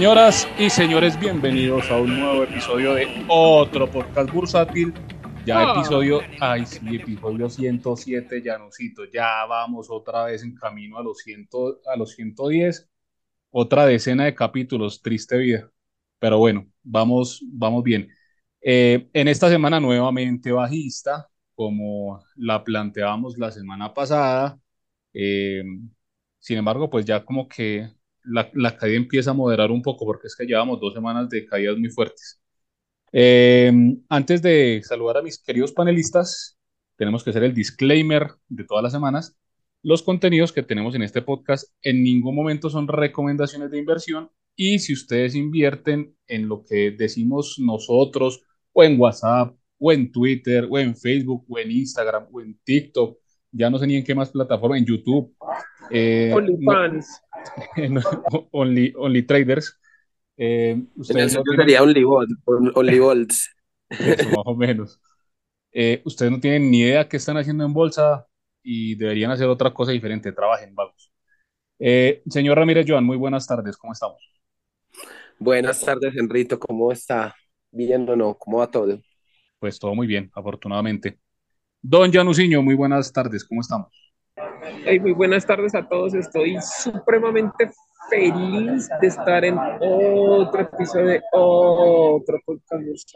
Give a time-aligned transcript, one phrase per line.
[0.00, 4.94] Señoras y señores, bienvenidos a un nuevo episodio de otro podcast bursátil.
[5.44, 5.74] Ya Ah.
[5.76, 9.04] episodio, ay sí, episodio 107, Janusito.
[9.12, 11.50] Ya vamos otra vez en camino a los, 100,
[11.84, 12.88] a los 110.
[13.50, 15.70] Otra decena de capítulos, triste vida.
[16.18, 18.08] Pero bueno, vamos, vamos bien.
[18.62, 24.58] Eh, en esta semana nuevamente bajista, como la planteábamos la semana pasada.
[25.12, 25.62] Eh,
[26.38, 30.26] sin embargo, pues ya como que la, la caída empieza a moderar un poco porque
[30.26, 32.40] es que llevamos dos semanas de caídas muy fuertes.
[33.12, 33.72] Eh,
[34.08, 36.58] antes de saludar a mis queridos panelistas,
[36.96, 39.36] tenemos que hacer el disclaimer de todas las semanas.
[39.82, 44.78] Los contenidos que tenemos en este podcast en ningún momento son recomendaciones de inversión y
[44.78, 50.78] si ustedes invierten en lo que decimos nosotros o en WhatsApp o en Twitter o
[50.78, 53.18] en Facebook o en Instagram o en TikTok,
[53.52, 55.34] ya no sé ni en qué más plataforma, en YouTube.
[55.90, 57.22] Eh, OnlyFans.
[58.52, 59.78] only, only Traders.
[60.36, 63.50] Eh, ustedes no tienen- sería OnlyVolt, on- OnlyVolts.
[63.90, 65.00] eso, más o menos.
[65.72, 68.26] Eh, ustedes no tienen ni idea qué están haciendo en bolsa
[68.62, 70.32] y deberían hacer otra cosa diferente.
[70.32, 71.12] Trabajen, vagos.
[71.78, 73.76] Eh, señor Ramírez Joan, muy buenas tardes.
[73.76, 74.18] ¿Cómo estamos?
[75.38, 76.58] Buenas tardes, Enrito.
[76.58, 77.34] ¿Cómo está?
[77.70, 78.34] ¿Bien o no?
[78.34, 79.00] ¿Cómo va todo?
[79.58, 81.18] Pues todo muy bien, afortunadamente.
[81.82, 83.44] Don Januciño, muy buenas tardes.
[83.44, 83.88] ¿Cómo estamos?
[84.62, 86.14] Hey, muy buenas tardes a todos.
[86.14, 87.70] Estoy supremamente
[88.08, 93.14] feliz de estar en otro episodio de otro podcast.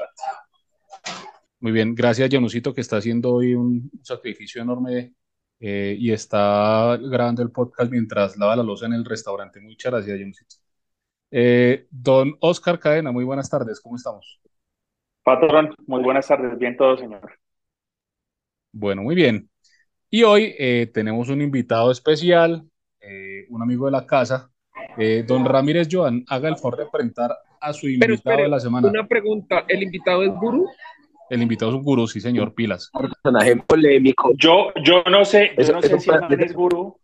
[1.60, 5.14] Muy bien, gracias Janucito que está haciendo hoy un sacrificio enorme
[5.60, 9.60] eh, y está grabando el podcast mientras lava la loza en el restaurante.
[9.60, 10.56] Muchas gracias, Janucito.
[11.30, 13.80] Eh, don Oscar Cadena, muy buenas tardes.
[13.80, 14.40] ¿Cómo estamos?
[15.22, 17.38] Patrón, muy buenas tardes, bien todo, señor.
[18.72, 19.48] Bueno, muy bien.
[20.14, 22.62] Y hoy eh, tenemos un invitado especial,
[23.00, 24.48] eh, un amigo de la casa,
[24.96, 26.24] eh, don Ramírez Joan.
[26.28, 28.88] Haga el favor de presentar a su Pero invitado espere, de la semana.
[28.90, 29.64] una pregunta.
[29.66, 30.68] ¿El invitado es Guru?
[31.30, 32.92] El invitado es un gurú, sí, señor, pilas.
[32.92, 34.30] Personaje polémico.
[34.36, 36.96] Yo, yo no sé, yo Eso- no sé si el man es gurú,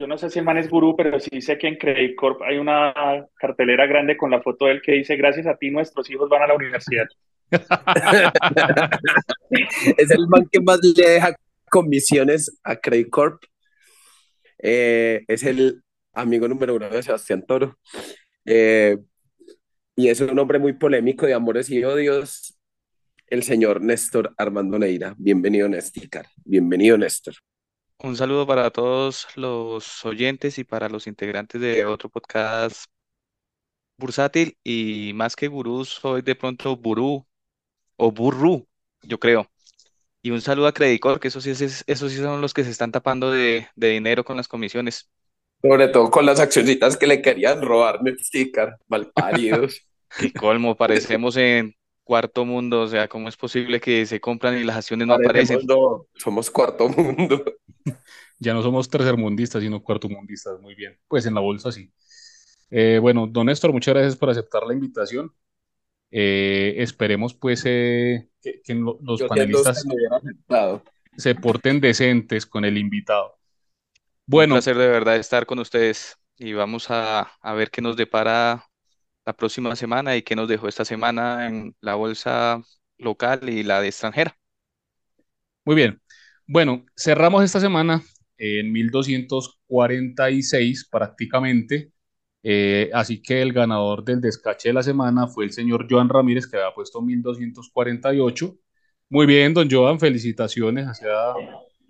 [0.00, 2.40] yo no sé si el man es gurú, pero sí sé que en Credit Corp
[2.40, 2.94] hay una
[3.34, 6.44] cartelera grande con la foto de él que dice, gracias a ti nuestros hijos van
[6.44, 7.04] a la universidad.
[9.98, 11.34] Es el man que más le deja
[11.72, 13.42] comisiones a Credit Corp.
[14.58, 17.78] Eh, es el amigo número uno de Sebastián Toro.
[18.44, 18.98] Eh,
[19.96, 22.58] y es un hombre muy polémico de amores y odios.
[23.26, 25.14] El señor Néstor Armando Neira.
[25.16, 26.26] Bienvenido, Néstor.
[26.44, 27.36] Bienvenido, Néstor.
[28.00, 32.84] Un saludo para todos los oyentes y para los integrantes de otro podcast
[33.96, 37.26] bursátil y más que gurú, soy de pronto burú
[37.96, 38.68] o burru,
[39.02, 39.51] yo creo.
[40.22, 42.64] Y un saludo a Credit Corp, que esos sí, es- esos sí son los que
[42.64, 45.10] se están tapando de, de dinero con las comisiones.
[45.60, 48.78] Sobre todo con las accioncitas que le querían robar, Néstor.
[48.88, 49.86] Malparidos.
[50.16, 51.74] Qué colmo, parecemos en
[52.04, 55.14] cuarto mundo, o sea, ¿cómo es posible que se compran y las acciones no Parecemos,
[55.14, 55.64] aparecen?
[55.64, 57.44] no, somos cuarto mundo.
[58.38, 60.60] Ya no somos tercermundistas, sino cuartomundistas.
[60.60, 60.98] Muy bien.
[61.08, 61.92] Pues en la bolsa sí.
[62.70, 65.32] Eh, bueno, don Néstor, muchas gracias por aceptar la invitación.
[66.10, 69.84] Eh, esperemos pues eh, que, que lo- los Yo panelistas
[71.16, 73.38] se porten decentes con el invitado.
[74.34, 77.96] Un Bueno, placer de verdad estar con ustedes y vamos a, a ver qué nos
[77.96, 78.66] depara
[79.26, 82.62] la próxima semana y qué nos dejó esta semana en la bolsa
[82.98, 84.36] local y la de extranjera.
[85.64, 86.00] muy bien.
[86.46, 88.02] Bueno, cerramos esta semana
[88.36, 91.91] en 1246 prácticamente.
[92.42, 96.46] Eh, así que el ganador del descache de la semana fue el señor Joan Ramírez,
[96.46, 98.56] que había puesto 1248.
[99.10, 100.88] Muy bien, don Joan, felicitaciones.
[100.88, 101.34] Hacía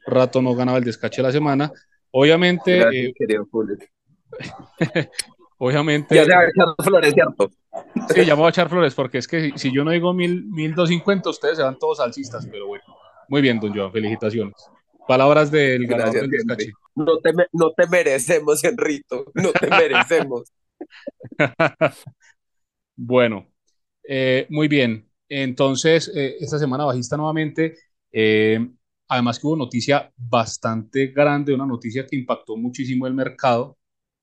[0.06, 1.72] rato no ganaba el descache de la semana.
[2.10, 3.48] Obviamente, Gracias, eh, querido
[5.58, 7.50] obviamente, Ya se va a echar flores, ¿cierto?
[8.14, 10.12] sí, ya me voy a echar flores, porque es que si, si yo no digo
[10.12, 12.84] mil, 1250, ustedes se van todos alcistas, pero bueno.
[13.28, 14.54] Muy bien, don Joan, felicitaciones.
[15.06, 16.72] Palabras del Gracias, del.
[16.94, 19.24] No te, no te merecemos, Enrito.
[19.34, 20.52] No te merecemos.
[22.96, 23.48] Bueno,
[24.04, 25.08] eh, muy bien.
[25.28, 27.76] Entonces, eh, esta semana bajista nuevamente.
[28.12, 28.60] eh,
[29.08, 33.78] además que hubo noticia bastante grande, una noticia que impactó muchísimo el mercado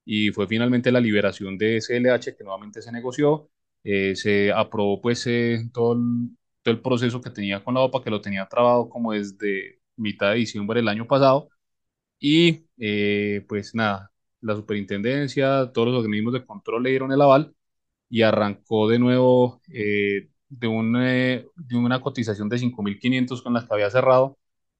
[0.05, 3.49] y fue finalmente la liberación de SLH que nuevamente se negoció.
[3.83, 8.03] Eh, se aprobó pues eh, todo el, todo el proceso que tenía con la OPA,
[8.03, 11.49] que lo tenía trabado como desde mitad de diciembre del año pasado.
[12.19, 14.11] Y eh, pues nada,
[14.41, 17.55] la superintendencia, todos los organismos de control le dieron el aval
[18.09, 23.65] y arrancó de nuevo eh, de, un, eh, de una cotización de 5.500 con las
[23.65, 24.37] que había cerrado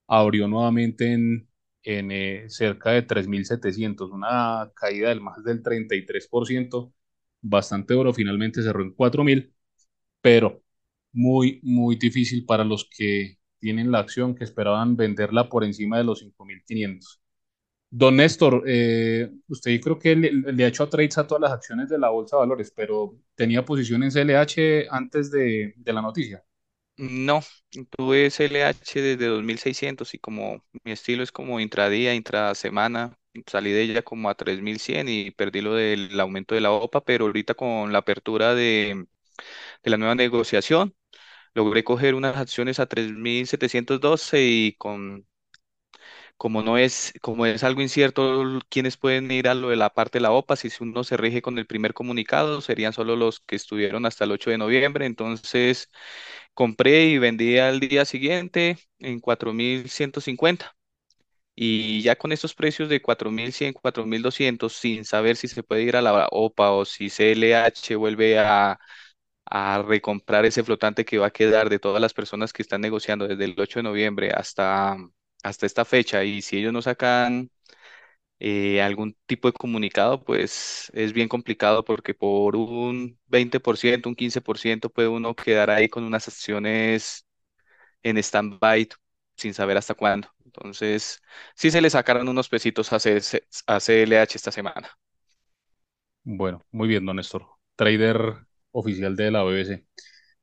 [0.08, 1.50] abrió nuevamente en,
[1.84, 6.94] en cerca de 3.700, una caída del más del 33%,
[7.42, 9.54] bastante duro, finalmente cerró en 4.000,
[10.22, 10.64] pero
[11.14, 16.04] muy, muy difícil para los que tienen la acción, que esperaban venderla por encima de
[16.06, 17.22] los 5.500.
[17.92, 21.90] Don Néstor, eh, usted creo que le, le, ha hecho trades a todas las acciones
[21.90, 26.44] de la Bolsa de Valores, pero ¿tenía posición en CLH antes de, de la noticia?
[26.98, 27.40] No,
[27.92, 33.18] tuve CLH desde 2600 y como mi estilo es como intradía, intrasemana,
[33.48, 37.26] salí de ella como a 3100 y perdí lo del aumento de la OPA, pero
[37.26, 39.08] ahorita con la apertura de,
[39.84, 40.96] de la nueva negociación,
[41.54, 45.26] logré coger unas acciones a 3712 y con
[46.38, 50.18] como no es, como es algo incierto, quienes pueden ir a lo de la parte
[50.20, 53.56] de la OPA, si uno se rige con el primer comunicado, serían solo los que
[53.56, 55.06] estuvieron hasta el 8 de noviembre.
[55.06, 55.90] Entonces,
[56.54, 60.76] compré y vendí al día siguiente en 4.150.
[61.56, 66.02] Y ya con estos precios de 4.100, 4.200, sin saber si se puede ir a
[66.02, 68.80] la OPA o si CLH vuelve a,
[69.50, 73.28] a recomprar ese flotante que va a quedar de todas las personas que están negociando
[73.28, 74.98] desde el 8 de noviembre hasta
[75.44, 77.50] hasta esta fecha y si ellos no sacan
[78.40, 84.90] eh, algún tipo de comunicado, pues es bien complicado porque por un 20%, un 15%
[84.90, 87.26] puede uno quedar ahí con unas acciones
[88.04, 88.90] en stand-by
[89.38, 90.30] sin saber hasta cuándo.
[90.46, 91.22] Entonces,
[91.56, 94.90] sí se le sacaron unos pesitos a, a CLH esta semana.
[96.24, 97.46] Bueno, muy bien, don Néstor.
[97.76, 99.86] Trader oficial de la BBC.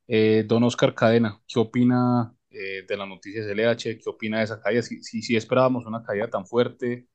[0.07, 4.61] Eh, don Oscar Cadena, ¿qué opina eh, de las noticias LH, ¿qué opina de esa
[4.61, 4.81] caída?
[4.81, 7.07] Si, si, esperábamos una caída tan fuerte,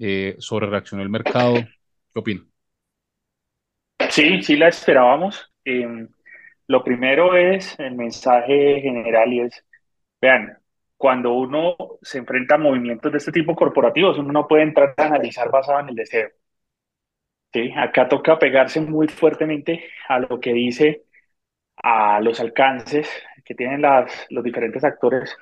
[0.00, 2.42] eh, sobre reaccionó el mercado, ¿qué opina?
[4.10, 5.52] Sí, sí la esperábamos.
[5.64, 6.08] Em,
[6.66, 9.64] lo primero es el mensaje general y es,
[10.20, 10.58] vean,
[10.96, 15.04] cuando uno se enfrenta a movimientos de este tipo corporativos, uno no puede entrar a
[15.04, 16.30] analizar basado en el deseo.
[17.54, 17.72] ¿Sí?
[17.76, 21.04] Acá toca pegarse muy fuertemente a lo que dice,
[21.76, 23.10] a los alcances
[23.44, 25.36] que tienen las, los diferentes actores,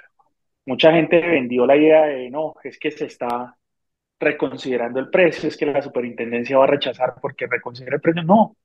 [0.67, 3.57] mucha gente vendió la idea de no, es que se está
[4.21, 8.23] reconsiderando el precio, es que la superintendencia va a rechazar porque reconsidera el precio.
[8.25, 8.57] No,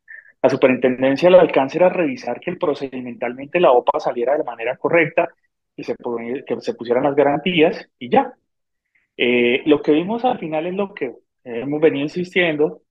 [0.41, 5.29] la superintendencia lo alcance era revisar que el procedimentalmente la OPA saliera de manera correcta
[5.75, 5.95] y se,
[6.47, 8.33] que se pusieran las garantías y ya.
[9.17, 12.83] Eh, lo que vimos al final es lo que hemos venido insistiendo.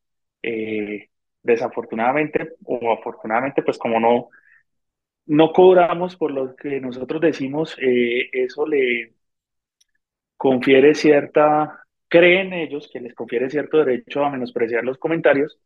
[0.47, 1.09] Eh,
[1.43, 4.29] desafortunadamente o afortunadamente, pues como no,
[5.27, 9.15] no cobramos por lo que nosotros decimos, eh, eso le
[10.37, 15.59] confiere cierta, creen ellos que les confiere cierto derecho a menospreciar los comentarios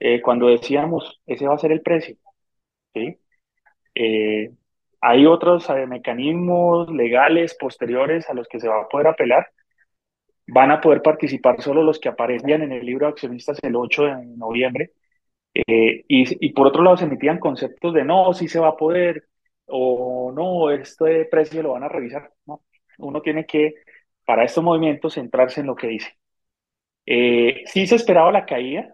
[0.00, 2.16] eh, cuando decíamos, ese va a ser el precio.
[5.00, 9.46] hay otros mecanismos legales posteriores a los que se va a poder apelar.
[10.46, 14.04] Van a poder participar solo los que aparecían en el libro de accionistas el 8
[14.04, 14.92] de noviembre
[15.54, 19.28] eh, y, por otro lado se emitían conceptos de no, si se va a poder,
[19.66, 22.32] o no, este precio lo van a revisar.
[22.46, 22.62] No,
[22.98, 23.74] uno tiene que,
[24.24, 26.16] para estos movimientos, centrarse en lo que dice.
[27.06, 28.92] Eh, ¿Sí se esperaba la caída?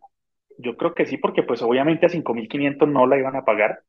[0.58, 3.82] Yo creo que sí, porque pues obviamente a 5.500 no la iban a pagar,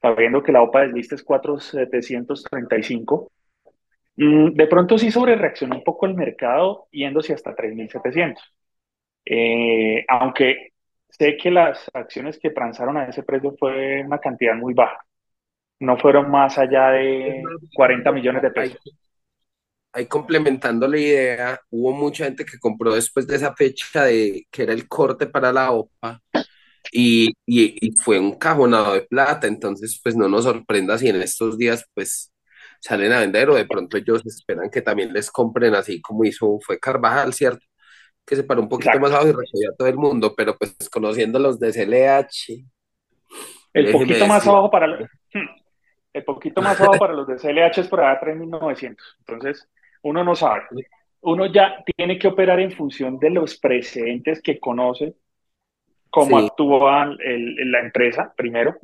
[0.00, 3.30] sabiendo que la OPA del lista es 4.735.
[4.16, 8.42] Mm, de pronto sí sobre reaccionó un poco el mercado yéndose hasta 3.700.
[9.24, 10.72] Eh, aunque
[11.08, 15.04] sé que las acciones que transaron a ese precio fue una cantidad muy baja.
[15.80, 17.42] No fueron más allá de
[17.74, 18.80] 40 millones de pesos.
[19.94, 24.62] Ahí complementando la idea, hubo mucha gente que compró después de esa fecha de que
[24.62, 26.18] era el corte para la OPA
[26.90, 31.58] y, y, fue un cajonado de plata, entonces pues no nos sorprenda si en estos
[31.58, 32.31] días pues
[32.82, 36.58] salen a vender o de pronto ellos esperan que también les compren así como hizo
[36.60, 37.64] fue Carvajal, ¿cierto?
[38.24, 40.76] que se paró un poquito más abajo y recogió a todo el mundo, pero pues
[40.90, 42.64] conociendo los de CLH.
[43.72, 45.00] El poquito más abajo para los,
[45.32, 45.48] hmm,
[46.12, 48.96] el poquito más abajo para los de CLH es por allá 3.900.
[49.20, 49.68] Entonces,
[50.02, 50.62] uno no sabe.
[51.22, 55.14] Uno ya tiene que operar en función de los precedentes que conoce,
[56.10, 58.76] cómo actúa la empresa, primero,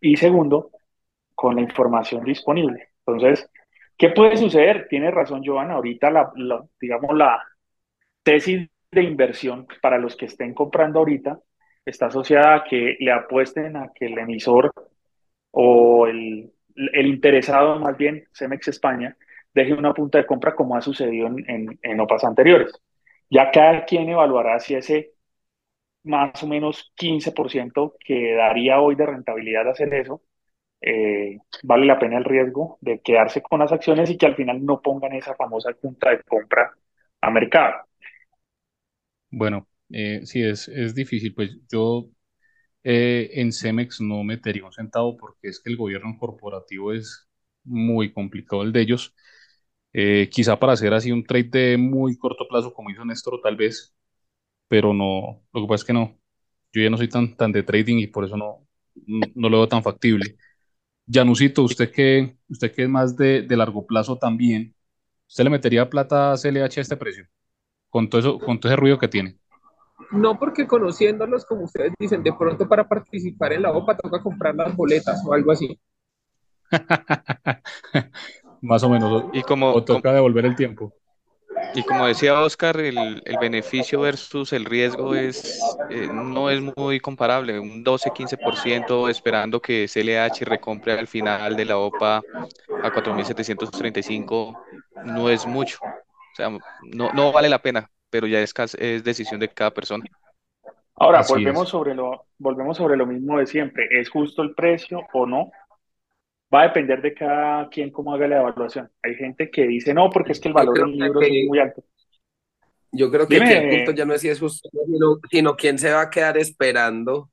[0.00, 0.70] y segundo,
[1.34, 2.87] con la información disponible.
[3.12, 3.50] Entonces,
[3.96, 4.86] ¿qué puede suceder?
[4.88, 6.32] Tiene razón, Joana, ahorita la
[6.80, 7.42] digamos, la
[8.22, 11.40] tesis de inversión para los que estén comprando ahorita
[11.84, 14.72] está asociada a que le apuesten a que el emisor
[15.50, 16.52] o el,
[16.94, 19.16] interesado, más bien Cemex España,
[19.54, 22.72] deje una punta de compra como ha sucedido en, en, OPAs anteriores.
[23.30, 25.12] Ya cada quien evaluará si ese
[26.04, 30.22] más o menos 15% que daría hoy de rentabilidad hacer eso,
[30.80, 34.64] eh, vale la pena el riesgo de quedarse con las acciones y que al final
[34.64, 36.72] no pongan esa famosa junta de compra
[37.20, 37.74] a mercado.
[39.30, 41.34] Bueno, eh, sí, es, es difícil.
[41.34, 42.08] Pues yo
[42.84, 47.28] eh, en Cemex no metería un centavo porque es que el gobierno corporativo es
[47.64, 49.14] muy complicado el de ellos.
[49.92, 53.56] Eh, quizá para hacer así un trade de muy corto plazo como hizo Néstor, tal
[53.56, 53.94] vez,
[54.68, 56.18] pero no, lo que pasa es que no.
[56.72, 58.66] Yo ya no soy tan, tan de trading y por eso no,
[59.06, 60.36] no, lo veo tan factible.
[61.10, 64.74] Janusito, usted que, usted que es más de, de largo plazo también,
[65.26, 67.26] ¿usted le metería plata a CLH a este precio?
[67.88, 69.38] Con todo eso, con todo ese ruido que tiene.
[70.10, 74.54] No porque conociéndolos, como ustedes dicen, de pronto para participar en la OPA toca comprar
[74.54, 75.78] las boletas o algo así.
[78.62, 79.24] Más o menos.
[79.32, 80.94] Y como, o toca devolver el tiempo.
[81.74, 85.60] Y como decía Oscar, el, el beneficio versus el riesgo es,
[85.90, 87.58] eh, no es muy comparable.
[87.58, 94.58] Un 12-15% esperando que CLH recompre al final de la OPA a 4.735
[95.04, 95.78] no es mucho.
[95.82, 100.04] O sea, no, no vale la pena, pero ya es, es decisión de cada persona.
[100.96, 103.86] Ahora, volvemos sobre, lo, volvemos sobre lo mismo de siempre.
[103.90, 105.52] ¿Es justo el precio o no?
[106.52, 108.90] Va a depender de cada quien cómo haga la evaluación.
[109.02, 111.84] Hay gente que dice, no, porque es que el valor del libro es muy alto.
[112.90, 115.92] Yo creo que el punto ya no es si es justo, sino, sino quién se
[115.92, 117.30] va a quedar esperando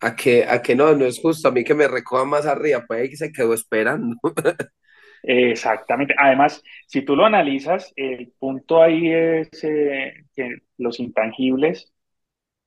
[0.00, 2.84] a que, a que no, no es justo, a mí que me recoja más arriba,
[2.86, 4.16] pues ahí se quedó esperando.
[5.22, 6.14] Exactamente.
[6.16, 11.92] Además, si tú lo analizas, el punto ahí es eh, que los intangibles,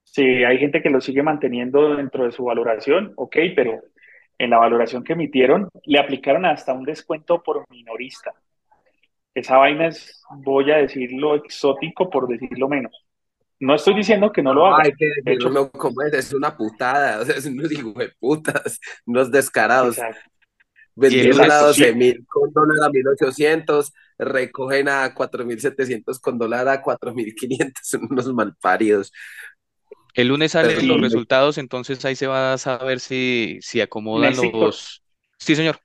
[0.04, 3.82] si hay gente que lo sigue manteniendo dentro de su valoración, ok, pero
[4.38, 8.34] en la valoración que emitieron, le aplicaron hasta un descuento por minorista.
[9.34, 13.06] Esa vaina es, voy a decirlo, exótico por decirlo menos.
[13.60, 14.84] No estoy diciendo que no lo haga.
[14.84, 18.80] Hay que decirlo como es, es una putada, o sea, es unos hijos de putas,
[19.06, 19.98] unos descarados.
[20.96, 27.94] Vendieron a 12 mil con dólar a 1800, recogen a 4700 con dólar a 4500,
[28.12, 29.12] unos malparidos.
[30.14, 35.04] El lunes salen los resultados, entonces ahí se va a saber si, si acomodan los...
[35.38, 35.78] Sí, señor.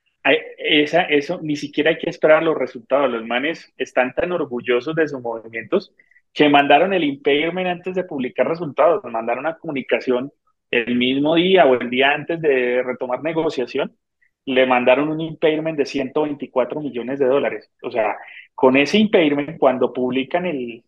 [0.58, 3.11] Esa, eso, ni siquiera hay que esperar los resultados.
[3.11, 5.94] Los manes están tan orgullosos de sus movimientos
[6.35, 9.02] que mandaron el impairment antes de publicar resultados.
[9.04, 10.30] Mandaron una comunicación
[10.70, 13.97] el mismo día o el día antes de retomar negociación.
[14.44, 17.70] Le mandaron un impairment de 124 millones de dólares.
[17.82, 18.16] O sea,
[18.54, 20.85] con ese impairment, cuando publican el,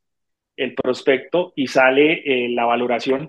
[0.61, 3.29] el prospecto y sale eh, la valoración.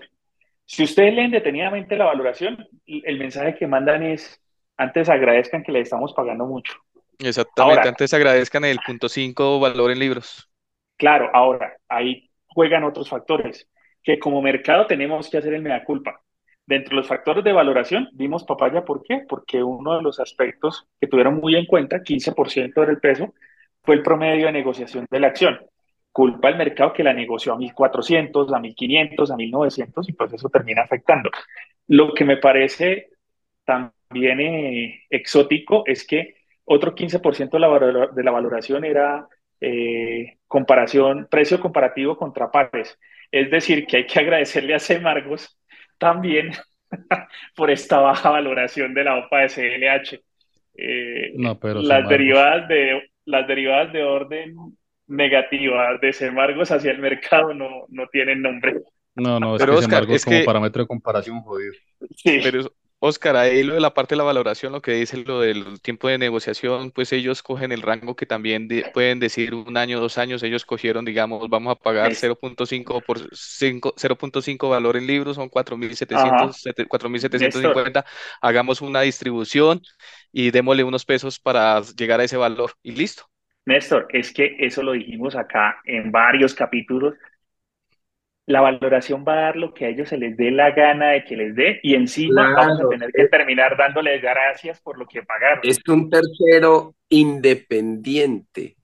[0.66, 4.40] Si ustedes leen detenidamente la valoración, el mensaje que mandan es,
[4.76, 6.74] antes agradezcan que le estamos pagando mucho.
[7.18, 10.50] Exactamente, antes agradezcan el punto 5 valor en libros.
[10.98, 13.66] Claro, ahora, ahí juegan otros factores,
[14.02, 16.20] que como mercado tenemos que hacer el mea culpa.
[16.66, 19.22] Dentro de los factores de valoración, vimos papaya, ¿por qué?
[19.26, 23.32] Porque uno de los aspectos que tuvieron muy en cuenta, 15% del peso,
[23.82, 25.58] fue el promedio de negociación de la acción
[26.12, 30.48] culpa al mercado que la negoció a 1400, a 1500, a 1900 y pues eso
[30.50, 31.30] termina afectando.
[31.88, 33.08] Lo que me parece
[33.64, 39.26] también eh, exótico es que otro 15% de la, de la valoración era
[39.60, 42.98] eh, comparación, precio comparativo contra pares.
[43.30, 45.58] Es decir, que hay que agradecerle a Semargos
[45.98, 46.50] también
[47.56, 50.20] por esta baja valoración de la OPA de CLH.
[50.74, 54.56] Eh, no, pero las, derivadas de, las derivadas de orden
[55.12, 58.82] negativa de Semargos hacia el mercado no, no tienen nombre.
[59.14, 61.72] No, no, es pero que Oscar, es como parámetro de comparación jodido.
[62.16, 62.40] Sí.
[62.42, 62.72] Pero
[63.04, 66.06] Oscar, ahí lo de la parte de la valoración, lo que dice lo del tiempo
[66.06, 70.42] de negociación, pues ellos cogen el rango que también pueden decir un año, dos años,
[70.44, 78.04] ellos cogieron, digamos, vamos a pagar 0.5 por 0.5 valor en libros, son 4.700, 4.750,
[78.40, 79.82] hagamos una distribución
[80.30, 83.31] y démosle unos pesos para llegar a ese valor y listo.
[83.64, 87.14] Néstor, es que eso lo dijimos acá en varios capítulos.
[88.46, 91.24] La valoración va a dar lo que a ellos se les dé la gana de
[91.24, 95.22] que les dé y encima vamos a tener que terminar dándoles gracias por lo que
[95.22, 95.60] pagaron.
[95.62, 98.76] Es un tercero independiente.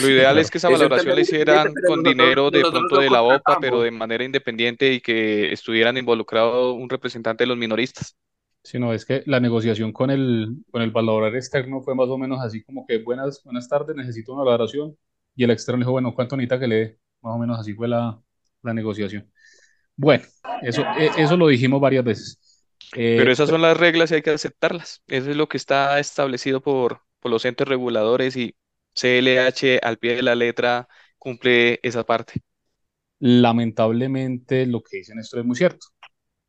[0.00, 3.58] Lo ideal es que esa valoración la hicieran con dinero de pronto de la OPA,
[3.60, 8.16] pero de manera independiente y que estuvieran involucrado un representante de los minoristas
[8.62, 12.40] sino es que la negociación con el, con el valorador externo fue más o menos
[12.40, 14.96] así como que buenas, buenas tardes, necesito una valoración,
[15.34, 16.98] y el externo dijo, bueno, ¿cuánto necesita que le dé?
[17.22, 18.20] Más o menos así fue la,
[18.62, 19.30] la negociación.
[19.96, 20.24] Bueno,
[20.62, 22.38] eso, e, eso lo dijimos varias veces.
[22.96, 25.02] Eh, Pero esas son las reglas y hay que aceptarlas.
[25.06, 28.54] Eso es lo que está establecido por, por los entes reguladores y
[28.94, 30.88] CLH al pie de la letra
[31.18, 32.42] cumple esa parte.
[33.20, 35.86] Lamentablemente lo que dicen esto es muy cierto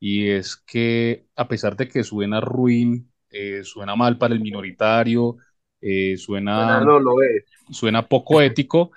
[0.06, 5.36] y es que a pesar de que suena ruin eh, suena mal para el minoritario,
[5.80, 7.44] eh, suena, no lo es.
[7.70, 8.92] suena poco ético,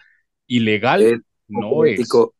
[0.47, 2.25] ilegal Es no poco es.
[2.25, 2.35] ético.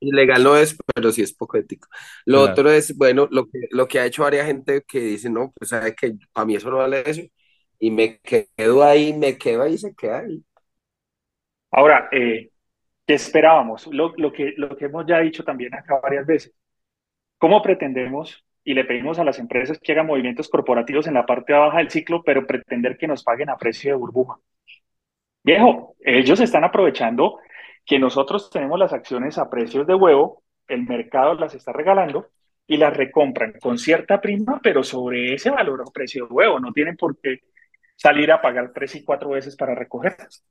[0.00, 1.88] Ilegal no es, pero sí es poco ético.
[2.26, 2.42] Lo Claro.
[2.42, 5.70] otro es, bueno, lo que, lo que ha hecho varias gente que dice, no, pues
[5.70, 7.22] sabe que para mí eso no vale eso.
[7.78, 10.44] Y me quedo ahí, me quedo ahí y se queda ahí.
[11.72, 12.50] Ahora, eh,
[13.06, 13.86] ¿qué esperábamos?
[13.88, 16.54] Lo, lo que, lo que hemos ya dicho también acá varias veces.
[17.40, 21.54] ¿Cómo pretendemos y le pedimos a las empresas que hagan movimientos corporativos en la parte
[21.54, 24.36] baja del ciclo, pero pretender que nos paguen a precio de burbuja?
[25.42, 27.38] Viejo, ellos están aprovechando
[27.86, 32.28] que nosotros tenemos las acciones a precios de huevo, el mercado las está regalando
[32.66, 36.60] y las recompran con cierta prima, pero sobre ese valor a precio de huevo.
[36.60, 37.38] No tienen por qué
[37.96, 40.44] salir a pagar tres y cuatro veces para recogerlas.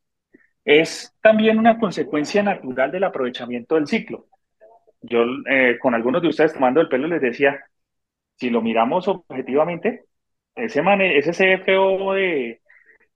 [0.65, 4.25] Es también una consecuencia natural del aprovechamiento del ciclo.
[5.01, 7.59] Yo eh, con algunos de ustedes tomando el pelo les decía,
[8.37, 10.05] si lo miramos objetivamente,
[10.55, 12.61] ese, mane- ese CFO de,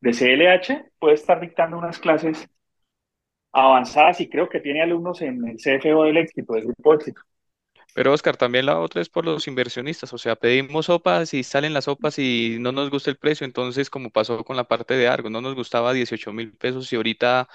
[0.02, 2.50] de CLH puede estar dictando unas clases
[3.54, 7.22] avanzadas y creo que tiene alumnos en el CFO del éxito, del grupo éxito.
[7.94, 11.74] Pero Oscar, también la otra es por los inversionistas, o sea, pedimos sopas y salen
[11.74, 15.08] las sopas y no nos gusta el precio, entonces como pasó con la parte de
[15.08, 17.48] Argos, no nos gustaba 18 mil pesos y ahorita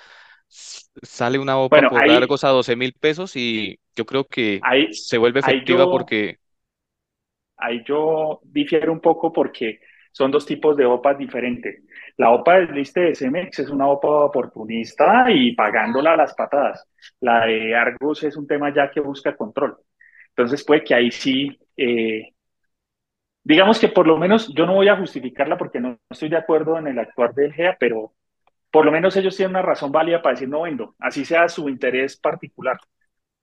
[0.49, 4.61] sale una OPA Bueno, por ahí, Argos a 12 mil pesos y yo creo que
[4.63, 6.39] ahí, se vuelve ahí efectiva yo, porque
[7.57, 9.81] ahí yo difiero un poco porque
[10.13, 11.85] son dos tipos de OPAs diferentes.
[12.17, 16.89] La OPA del liste de Cemex es una OPA oportunista y pagándola a las patadas.
[17.21, 19.77] La de Argos es un tema ya que busca control.
[20.31, 22.33] Entonces puede que ahí sí, eh,
[23.45, 26.79] digamos que por lo menos yo no voy a justificarla porque no estoy de acuerdo
[26.79, 28.15] en el actuar del GEA, pero
[28.71, 31.69] por lo menos ellos tienen una razón válida para decir no vendo, así sea su
[31.69, 32.79] interés particular.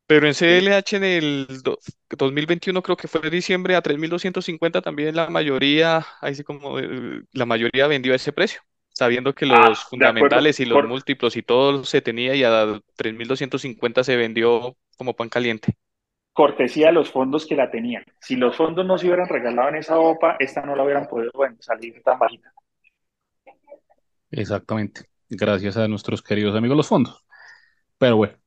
[0.07, 0.35] Pero en.
[0.35, 6.05] CLH en el do- 2021 creo que fue en diciembre a 3.250 también la mayoría,
[6.21, 8.61] ahí sí como eh, la mayoría vendió a ese precio,
[8.93, 10.41] sabiendo que los Ah, acuerdo.
[10.41, 15.29] fundamentales y los múltiplos y todo se tenía y a 3.250 se vendió como pan
[15.29, 15.73] caliente.
[16.33, 18.03] cortesía de los fondos que la tenían.
[18.19, 21.31] Si los fondos no se hubieran regalado en esa OPA, esta no la hubieran podido
[21.33, 22.53] bueno, salir tan bajita.
[24.31, 25.09] Exactamente.
[25.29, 27.23] Gracias a nuestros queridos amigos los fondos.
[27.97, 28.37] Pero bueno,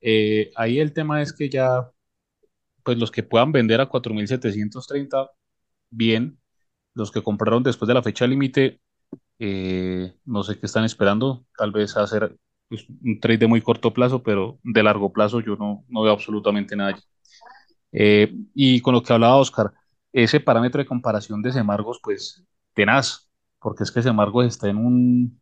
[0.00, 1.90] eh, ahí el tema es que ya,
[2.82, 5.30] pues los que puedan vender a 4.730,
[5.90, 6.38] bien.
[6.94, 8.80] Los que compraron después de la fecha límite,
[9.38, 11.46] eh, no sé qué están esperando.
[11.56, 12.36] Tal vez hacer
[12.68, 16.12] pues, un trade de muy corto plazo, pero de largo plazo yo no, no veo
[16.12, 17.02] absolutamente nada allí.
[17.92, 19.72] Eh, y con lo que hablaba Oscar,
[20.12, 22.44] ese parámetro de comparación de Semargos, pues
[22.74, 25.40] tenaz, porque es que Semargos está en un,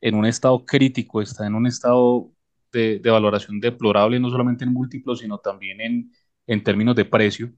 [0.00, 2.32] en un estado crítico, está en un estado
[2.72, 6.12] de, de valoración deplorable, no solamente en múltiplos, sino también en,
[6.46, 7.52] en términos de precio.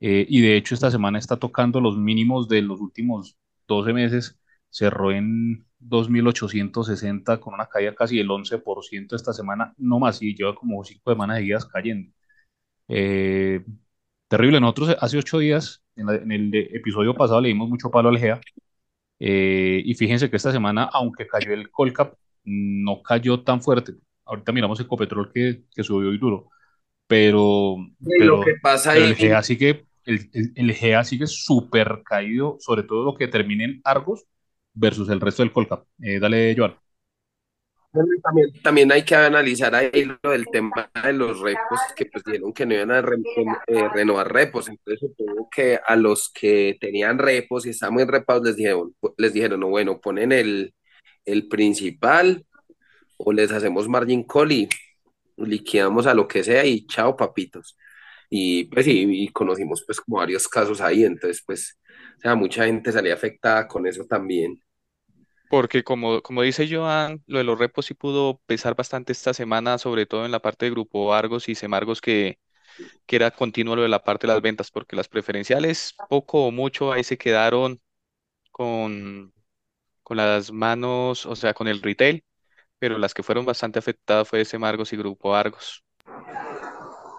[0.00, 3.36] Eh, y de hecho esta semana está tocando los mínimos de los últimos
[3.68, 4.38] 12 meses,
[4.70, 10.54] cerró en 2.860 con una caída casi del 11% esta semana, no más, y lleva
[10.54, 12.12] como cinco semanas seguidas cayendo.
[12.88, 13.64] Eh,
[14.28, 14.60] terrible.
[14.60, 18.40] Nosotros hace ocho días, en, en el episodio pasado, le dimos mucho palo al GEA.
[19.24, 23.92] Eh, y fíjense que esta semana, aunque cayó el Colcap, no cayó tan fuerte.
[24.24, 26.48] Ahorita miramos Ecopetrol que, que subió y duro.
[27.06, 32.56] Pero, lo que pasa pero ahí, el GEA sigue, el, el, el sigue súper caído,
[32.58, 34.24] sobre todo lo que termine en Argos
[34.74, 35.84] versus el resto del Colcap.
[36.02, 36.74] Eh, dale, Joan.
[37.94, 42.24] Y También, también hay que analizar ahí lo del tema de los repos, que pues
[42.24, 47.18] dijeron que no iban a eh, renovar repos, entonces supongo que a los que tenían
[47.18, 50.74] repos y estaban muy repados les dijeron, les dijeron, no, bueno, ponen el,
[51.26, 52.46] el principal
[53.18, 54.68] o les hacemos margin call y
[55.36, 57.76] liquidamos a lo que sea y chao papitos.
[58.30, 61.78] Y pues sí, y conocimos pues como varios casos ahí, entonces pues,
[62.18, 64.62] o sea, mucha gente salía afectada con eso también.
[65.52, 69.76] Porque como, como dice Joan, lo de los repos sí pudo pesar bastante esta semana,
[69.78, 72.38] sobre todo en la parte de Grupo Argos y Semargos, que,
[73.06, 76.52] que era continuo lo de la parte de las ventas, porque las preferenciales, poco o
[76.52, 77.80] mucho, ahí se quedaron
[78.52, 79.34] con,
[80.02, 82.24] con las manos, o sea, con el retail,
[82.78, 85.84] pero las que fueron bastante afectadas fue Semargos y Grupo Argos.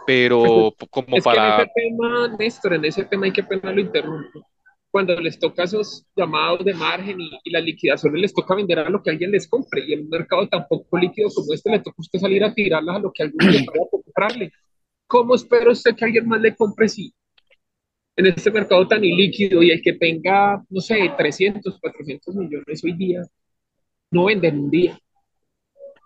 [0.06, 3.43] Pero po- como Es que en para, ese tema, Néstor, en ese tema hay que
[3.43, 4.46] pena lo interrumpo.
[4.94, 8.90] Cuando les toca esos llamados de margen y, y las liquidaciones les toca vender a
[8.92, 11.80] lo que alguien les compre y en un mercado tan poco líquido como este le
[11.80, 14.52] toca usted salir a tirarlas a lo que alguien le por comprarle.
[15.08, 17.12] ¿Cómo espera usted que alguien más le compre si
[18.18, 22.94] en este mercado tan ilíquido y el que tenga, no sé, 300, 400 millones hoy
[22.94, 23.24] día,
[24.12, 25.00] no vende en un día?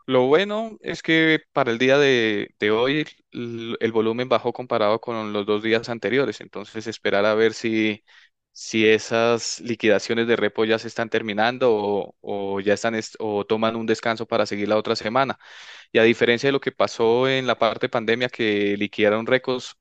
[0.06, 5.02] lo bueno es que para el día de, de hoy el, el volumen bajó comparado
[5.02, 8.04] con los dos días anteriores, entonces esperar a ver si
[8.60, 13.76] si esas liquidaciones de repo ya se están terminando o, o ya están o toman
[13.76, 15.38] un descanso para seguir la otra semana.
[15.92, 19.78] Y a diferencia de lo que pasó en la parte pandemia, que liquidaron repos,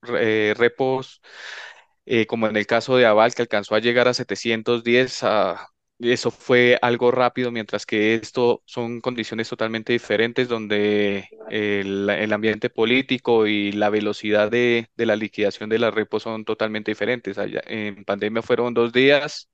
[2.07, 6.31] eh, como en el caso de Aval, que alcanzó a llegar a 710, a, eso
[6.31, 13.47] fue algo rápido, mientras que esto son condiciones totalmente diferentes donde el, el ambiente político
[13.47, 17.39] y la velocidad de, de, la liquidación de las repos son totalmente diferentes.
[17.39, 19.49] Allá, en pandemia fueron dos días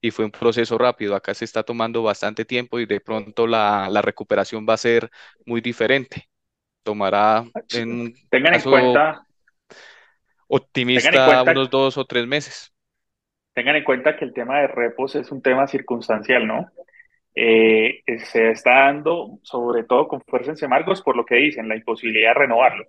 [0.00, 1.14] y fue un proceso rápido.
[1.14, 5.08] Acá se está tomando bastante tiempo y de pronto la, la recuperación va a ser
[5.46, 6.28] muy diferente.
[6.82, 9.26] Tomará en tengan en cuenta
[10.48, 12.73] optimista tengan en cuenta, unos dos o tres meses
[13.54, 16.68] tengan en cuenta que el tema de repos es un tema circunstancial, ¿no?
[17.34, 21.76] Eh, se está dando sobre todo con fuerza en Semargos por lo que dicen, la
[21.76, 22.84] imposibilidad de renovarlo.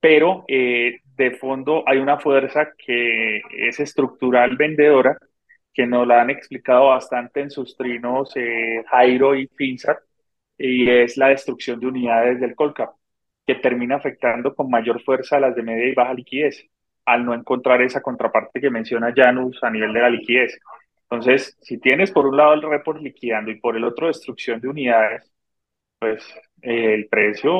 [0.00, 5.18] Pero eh, de fondo hay una fuerza que es estructural vendedora,
[5.74, 9.98] que nos la han explicado bastante en sus trinos eh, Jairo y Finsat,
[10.58, 12.90] y es la destrucción de unidades del Colcap,
[13.46, 16.68] que termina afectando con mayor fuerza a las de media y baja liquidez
[17.08, 20.58] al no encontrar esa contraparte que menciona Janus a nivel de la liquidez.
[21.02, 24.68] Entonces, si tienes por un lado el report liquidando y por el otro destrucción de
[24.68, 25.32] unidades,
[25.98, 26.22] pues
[26.60, 27.54] eh, el precio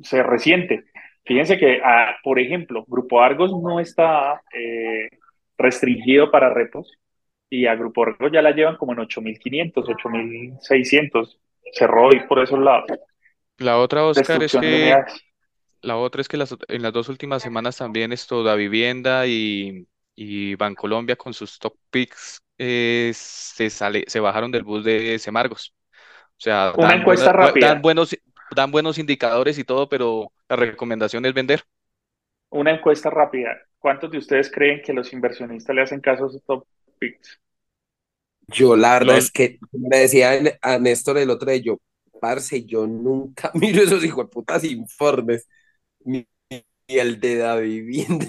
[0.00, 0.84] se resiente.
[1.24, 5.08] Fíjense que, ah, por ejemplo, Grupo Argos no está eh,
[5.58, 6.92] restringido para repos
[7.50, 11.38] y a Grupo Argos ya la llevan como en 8.500, 8.600.
[11.72, 12.90] Cerró y por esos lados.
[13.58, 14.94] La otra, Oscar, es que
[15.82, 19.86] la otra es que las, en las dos últimas semanas también esto da vivienda y,
[20.14, 25.74] y Bancolombia con sus top picks eh, se, sale, se bajaron del bus de Semargos.
[26.38, 27.66] O sea, Una dan, encuesta buena- rápida.
[27.68, 28.16] dan buenos,
[28.56, 31.62] dan buenos indicadores y todo, pero la recomendación es vender.
[32.50, 33.50] Una encuesta rápida.
[33.80, 36.64] ¿Cuántos de ustedes creen que los inversionistas le hacen caso a sus top
[37.00, 37.40] picks?
[38.48, 41.78] Yo la verdad Los- es que me decía a Néstor el otro día, yo,
[42.20, 45.48] parce, yo nunca miro esos hijos de putas informes,
[46.06, 46.64] ni, ni
[46.98, 47.36] el de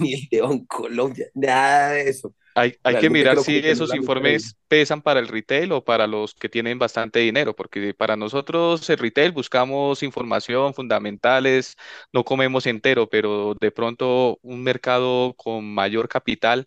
[0.00, 2.34] ni el de Bancolombia, nada de eso.
[2.56, 6.34] Hay, hay que mirar si que esos informes pesan para el retail o para los
[6.34, 11.74] que tienen bastante dinero, porque para nosotros el retail buscamos información fundamentales,
[12.12, 16.66] no comemos entero, pero de pronto un mercado con mayor capital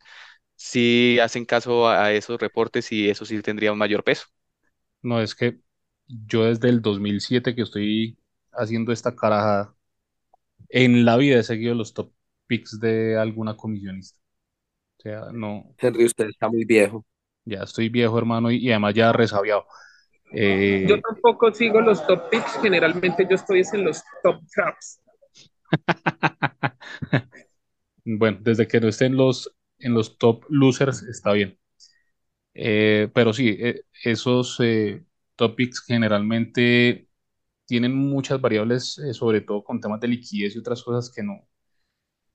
[0.55, 4.25] sí hacen caso a a esos reportes y eso sí tendría un mayor peso.
[5.01, 5.59] No, es que
[6.07, 8.19] yo desde el 2007 que estoy
[8.51, 9.75] haciendo esta carajada,
[10.69, 12.13] en la vida he seguido los top
[12.47, 14.19] picks de alguna comisionista.
[14.99, 17.05] O sea, no, Henry, usted está muy viejo.
[17.45, 19.65] ya estoy viejo, hermano, y, y además ya resabiado.
[20.33, 24.99] Eh, Yo tampoco sigo los top picks, generalmente yo estoy es en los top traps.
[28.05, 31.59] Bueno, desde que no estén los, en los top losers está bien.
[32.53, 35.03] Eh, pero sí, eh, esos eh,
[35.35, 37.06] topics generalmente
[37.67, 41.47] tienen muchas variables, eh, sobre todo con temas de liquidez y otras cosas que no,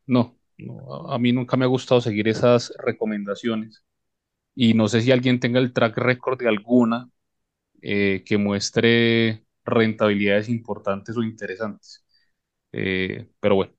[0.07, 3.85] no, no, a mí nunca me ha gustado seguir esas recomendaciones.
[4.55, 7.11] Y no sé si alguien tenga el track record de alguna
[7.83, 12.05] eh, que muestre rentabilidades importantes o interesantes.
[12.73, 13.75] Eh, pero bueno.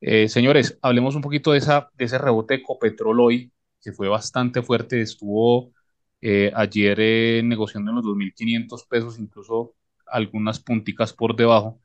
[0.00, 4.08] Eh, señores, hablemos un poquito de, esa, de ese rebote de Ecopetrol hoy, que fue
[4.08, 5.00] bastante fuerte.
[5.02, 5.72] Estuvo
[6.20, 9.74] eh, ayer eh, negociando en los 2.500 pesos, incluso
[10.12, 11.80] algunas punticas por debajo,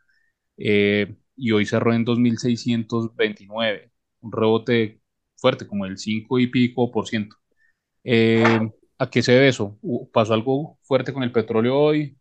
[0.57, 5.01] eh, y hoy cerró en 2.629, un rebote
[5.37, 7.37] fuerte, como el 5 y pico por ciento.
[8.03, 8.59] Eh,
[8.99, 9.77] ¿a qué se debe eso?
[9.81, 12.17] ¿Hu- ¿Pasó algo fuerte con el petróleo hoy?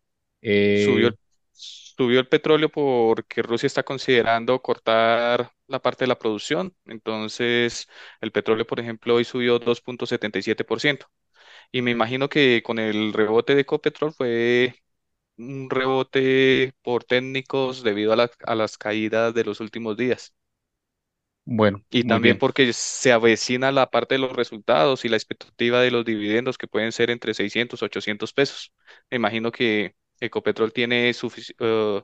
[0.73, 1.17] Subió Eh, el,
[1.51, 6.75] subió el petróleo porque Rusia está considerando cortar la parte de la producción.
[6.85, 7.87] Entonces,
[8.21, 11.07] el petróleo, por ejemplo, hoy subió 2.77%.
[11.71, 14.75] Y me imagino que con el rebote de Ecopetrol fue
[15.37, 20.33] un rebote por técnicos debido a, la- a las caídas de los últimos días.
[21.45, 22.37] bueno, Y también bien.
[22.37, 26.67] porque se avecina la parte de los resultados y la expectativa de los dividendos que
[26.67, 28.73] pueden ser entre 600 800 pesos.
[29.09, 31.09] Me imagino que Ecopetrol tiene
[31.59, 32.01] eh,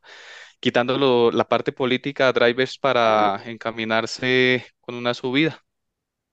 [0.60, 5.62] quitándolo la parte política, drivers para encaminarse con una subida.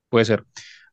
[0.09, 0.45] Puede ser.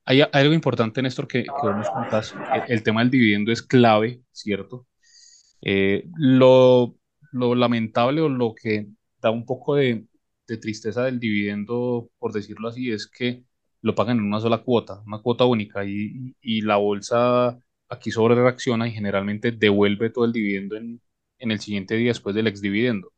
[0.06, 2.34] Hay, hay algo importante, Néstor, que, que vos nos contás.
[2.54, 4.88] El, el tema del dividendo es clave, ¿cierto?
[5.66, 6.98] Eh, lo,
[7.34, 8.88] lo lamentable o lo que
[9.22, 10.08] da un poco de,
[10.62, 13.46] tristeza del dividendo, por decirlo así, es que
[13.82, 18.36] lo pagan en una sola cuota, una cuota única, y, y la bolsa aquí sobre
[18.36, 21.02] reacciona y generalmente devuelve todo el dividendo en,
[21.40, 23.12] en el siguiente día después del exdividendo.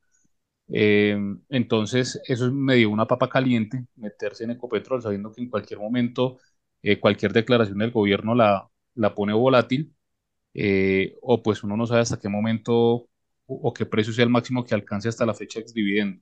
[0.69, 1.17] Eh,
[1.49, 6.37] entonces, eso es medio una papa caliente, meterse en Ecopetrol sabiendo que en cualquier momento
[6.81, 9.93] eh, cualquier declaración del gobierno la, la pone volátil,
[10.57, 13.07] eh, o pues uno no sabe hasta qué momento o,
[13.47, 16.21] o qué precio sea el máximo que alcance hasta la fecha ex dividendo.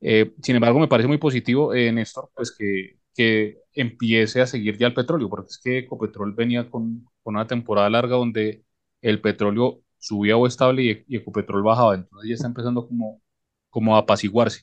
[0.00, 4.76] Eh, sin embargo, me parece muy positivo, eh, Néstor, pues que, que empiece a seguir
[4.78, 8.64] ya el petróleo, porque es que Ecopetrol venía con, con una temporada larga donde
[9.00, 13.22] el petróleo subía o estable y, Ecopetrol bajaba, entonces ya está empezando como,
[13.70, 14.62] como a apaciguarse.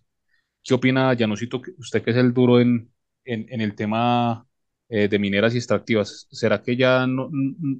[0.64, 2.92] ¿Qué opina, Janusito, usted que es el duro en,
[3.26, 4.48] en el tema
[4.90, 6.28] eh, de mineras y extractivas?
[6.32, 7.30] ¿Será que ya no-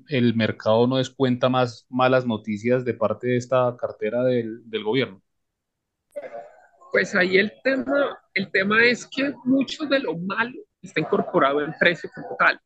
[0.08, 5.22] el mercado no descuenta más malas noticias de parte de esta cartera del, gobierno?
[6.92, 11.74] Pues ahí el tema, el tema es que mucho de lo malo está incorporado en
[11.80, 12.60] precio como tal.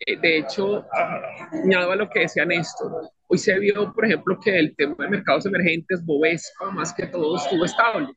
[0.00, 0.86] Eh, de hecho,
[1.52, 5.10] añado a lo que decía Néstor, hoy se vio, por ejemplo, que el tema de
[5.10, 8.08] mercados emergentes, Bovespa, más que todo, estuvo estable.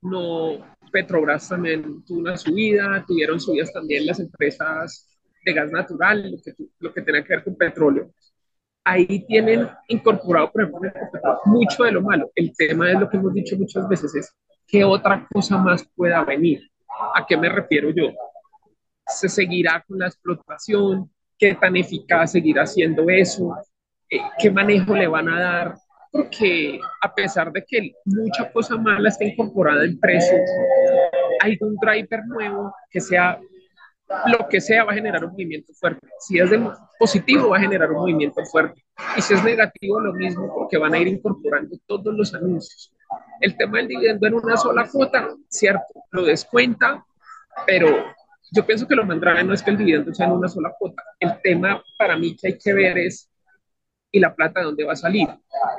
[0.00, 5.08] No, Petrobras también tuvo una subida, tuvieron subidas también las empresas
[5.44, 8.12] de gas natural, lo que, lo que que ver con petróleo.
[8.84, 10.90] Ahí tienen incorporado, por ejemplo,
[11.46, 12.30] mucho de lo malo.
[12.34, 16.22] El tema es lo que hemos dicho muchas veces, es qué otra cosa más pueda
[16.24, 16.60] venir.
[17.14, 18.12] ¿A qué me refiero yo?
[19.06, 23.56] se seguirá con la explotación, qué tan eficaz seguirá siendo eso,
[24.10, 25.74] eh, qué manejo le van a dar,
[26.10, 30.38] porque a pesar de que mucha cosa mala está incorporada en precio,
[31.60, 33.40] un driver nuevo que sea
[34.26, 36.06] lo que sea va a generar un movimiento fuerte.
[36.20, 36.50] Si es
[36.98, 38.84] positivo va a generar un movimiento fuerte
[39.16, 42.92] y si es negativo lo mismo porque van a ir incorporando todos los anuncios.
[43.40, 47.04] El tema del dividendo en una sola cuota, cierto, lo descuenta,
[47.66, 47.88] pero
[48.50, 50.74] yo pienso que lo más grave no es que el dividendo sea en una sola
[50.78, 51.02] cuota.
[51.18, 53.30] El tema para mí que hay que ver es,
[54.10, 55.28] ¿y la plata de dónde va a salir?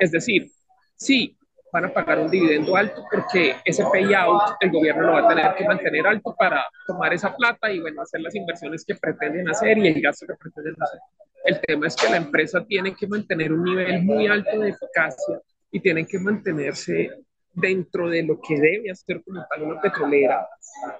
[0.00, 0.50] Es decir,
[0.96, 1.36] sí,
[1.74, 5.54] van a pagar un dividendo alto porque ese payout el gobierno lo va a tener
[5.56, 9.76] que mantener alto para tomar esa plata y bueno, hacer las inversiones que pretenden hacer
[9.78, 11.00] y el gasto que pretenden hacer.
[11.44, 15.40] El tema es que la empresa tiene que mantener un nivel muy alto de eficacia
[15.72, 17.10] y tienen que mantenerse
[17.52, 20.48] dentro de lo que debe hacer como tal una petrolera,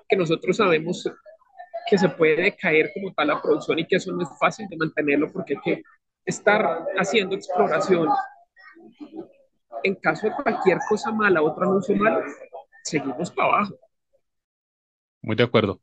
[0.09, 1.09] que nosotros sabemos
[1.87, 4.77] que se puede caer como tal la producción y que eso no es fácil de
[4.77, 5.83] mantenerlo porque hay que
[6.27, 8.09] estar haciendo exploración.
[9.83, 12.21] En caso de cualquier cosa mala, otro anuncio malo,
[12.85, 13.75] seguimos para abajo.
[15.23, 15.81] Muy de acuerdo.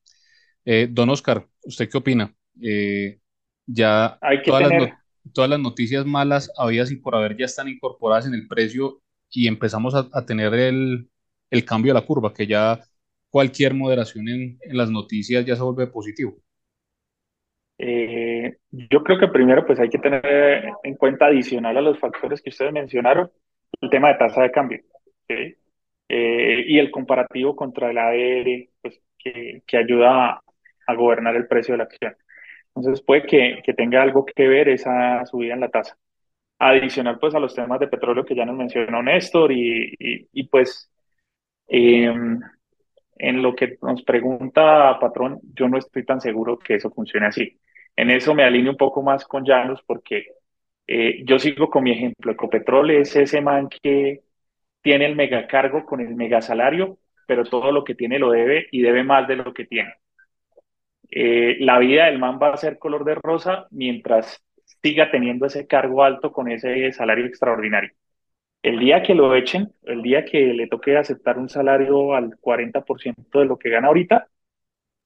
[0.66, 2.36] Eh, don Oscar, ¿usted qué opina?
[2.62, 3.20] Eh,
[3.68, 5.00] ya Hay que todas las, tener, no-
[5.34, 9.48] todas las noticias malas habidas y por haber ya están incorporadas en el precio y
[9.48, 11.10] empezamos a, a tener el,
[11.52, 12.82] el cambio de la curva, que ya
[13.30, 16.38] cualquier moderación en, en las noticias ya se vuelve positivo.
[17.78, 20.24] eh, yo creo que primero pues hay que tener
[20.84, 23.32] en cuenta adicional a los factores que ustedes mencionaron,
[23.82, 24.82] el tema de tasa de cambio,
[25.28, 25.56] ¿sí?
[26.10, 30.44] Eh, y el comparativo contra el ADR, pues que, que ayuda a,
[30.88, 32.16] a gobernar el precio de la acción.
[32.76, 35.98] Entonces puede que, que tenga algo que ver esa subida en la tasa.
[36.60, 40.44] Adicional pues a los temas de petróleo que ya nos mencionó Néstor y, y, y
[40.48, 40.92] pues
[41.70, 42.14] eh,
[43.18, 47.60] en lo que nos pregunta Patrón, yo no estoy tan seguro que eso funcione así.
[47.96, 50.26] En eso me alineo un poco más con Janus porque
[50.94, 52.32] eh, yo sigo con mi ejemplo.
[52.34, 54.24] Ecopetrol es ese man que
[54.82, 59.04] tiene el megacargo con el megasalario, pero todo lo que tiene lo debe y debe
[59.04, 59.94] más de lo que tiene.
[61.10, 64.44] Eh, la vida del man va a ser color de rosa mientras
[64.84, 67.92] siga teniendo ese cargo alto con ese salario extraordinario.
[68.64, 73.40] El día que lo echen, el día que le toque aceptar un salario al 40%
[73.40, 74.28] de lo que gana ahorita,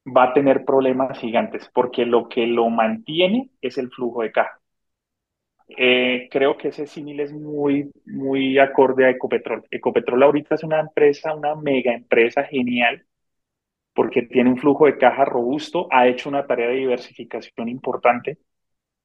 [0.05, 4.59] va a tener problemas gigantes, porque lo que lo mantiene es el flujo de caja.
[5.67, 9.63] Eh, creo que ese símil es muy, muy acorde a Ecopetrol.
[9.71, 13.05] Ecopetrol ahorita es una empresa, una mega empresa genial,
[13.93, 18.39] porque tiene un flujo de caja robusto, ha hecho una tarea de diversificación importante.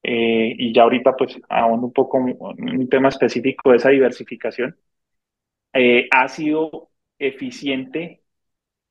[0.03, 4.77] Eh, y ya ahorita pues ahondo un poco en un tema específico de esa diversificación.
[5.73, 8.23] Eh, ha sido eficiente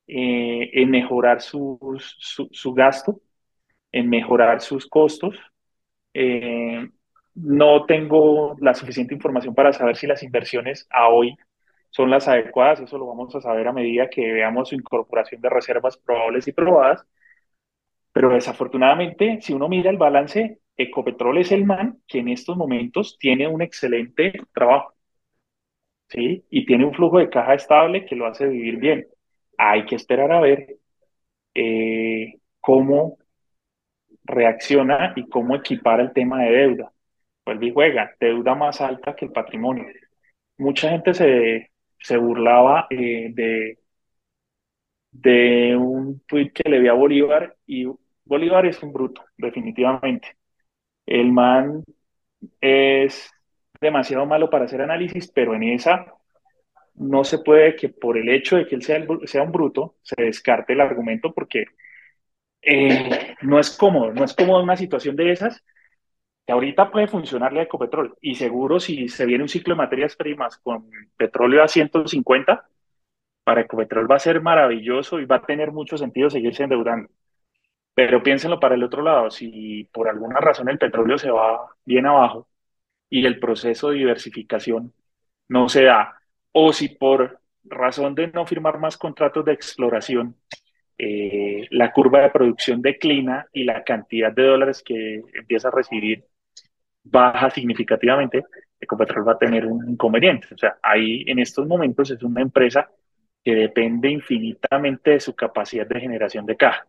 [0.07, 3.21] eh, en mejorar sus, su, su, gasto,
[3.93, 5.37] en mejorar sus costos.
[6.15, 6.89] Eh,
[7.35, 11.37] no tengo la suficiente información para saber si las inversiones a hoy
[11.91, 15.51] son las adecuadas, eso lo vamos a saber a medida que veamos su incorporación de
[15.51, 17.07] reservas probables y probadas,
[18.13, 23.17] pero desafortunadamente, si uno mira el balance, Ecopetrol es el man que en estos momentos
[23.19, 24.95] tiene un excelente trabajo,
[26.09, 26.45] ¿sí?
[26.51, 29.07] Y tiene un flujo de caja estable que lo hace vivir bien.
[29.59, 30.79] Hay que esperar a ver
[31.55, 33.19] eh, cómo
[34.25, 36.91] reacciona y cómo equipar el tema de deuda.
[37.51, 39.85] Vuelve y juega, deuda más alta que el patrimonio.
[40.59, 43.79] Mucha gente se, se burlaba eh, de,
[45.11, 47.87] de un tweet que le vi a Bolívar y
[48.25, 50.37] Bolívar es un bruto, definitivamente.
[51.07, 51.85] El man
[52.61, 53.31] es
[53.81, 56.07] demasiado malo para hacer análisis, pero en esa
[56.95, 60.23] no se puede que por el hecho de que él sea, sea un bruto se
[60.23, 61.67] descarte el argumento porque
[62.63, 65.65] eh, no es cómodo, no es cómodo una situación de esas
[66.47, 70.17] que ahorita puede funcionarle a Ecopetrol y seguro si se viene un ciclo de materias
[70.17, 72.69] primas con petróleo a 150,
[73.45, 77.11] para Ecopetrol va a ser maravilloso y va a tener mucho sentido seguirse endeudando.
[77.95, 82.07] Pero piénsenlo para el otro lado, si por alguna razón el petróleo se va bien
[82.07, 82.49] abajo
[83.09, 84.95] y el proceso de diversificación
[85.49, 86.21] no se da,
[86.53, 90.37] o si por razón de no firmar más contratos de exploración,
[91.03, 96.27] eh, la curva de producción declina y la cantidad de dólares que empieza a recibir
[97.03, 98.45] baja significativamente,
[98.79, 100.49] Ecopetrol va a tener un inconveniente.
[100.53, 102.91] O sea, ahí en estos momentos es una empresa
[103.43, 106.87] que depende infinitamente de su capacidad de generación de caja.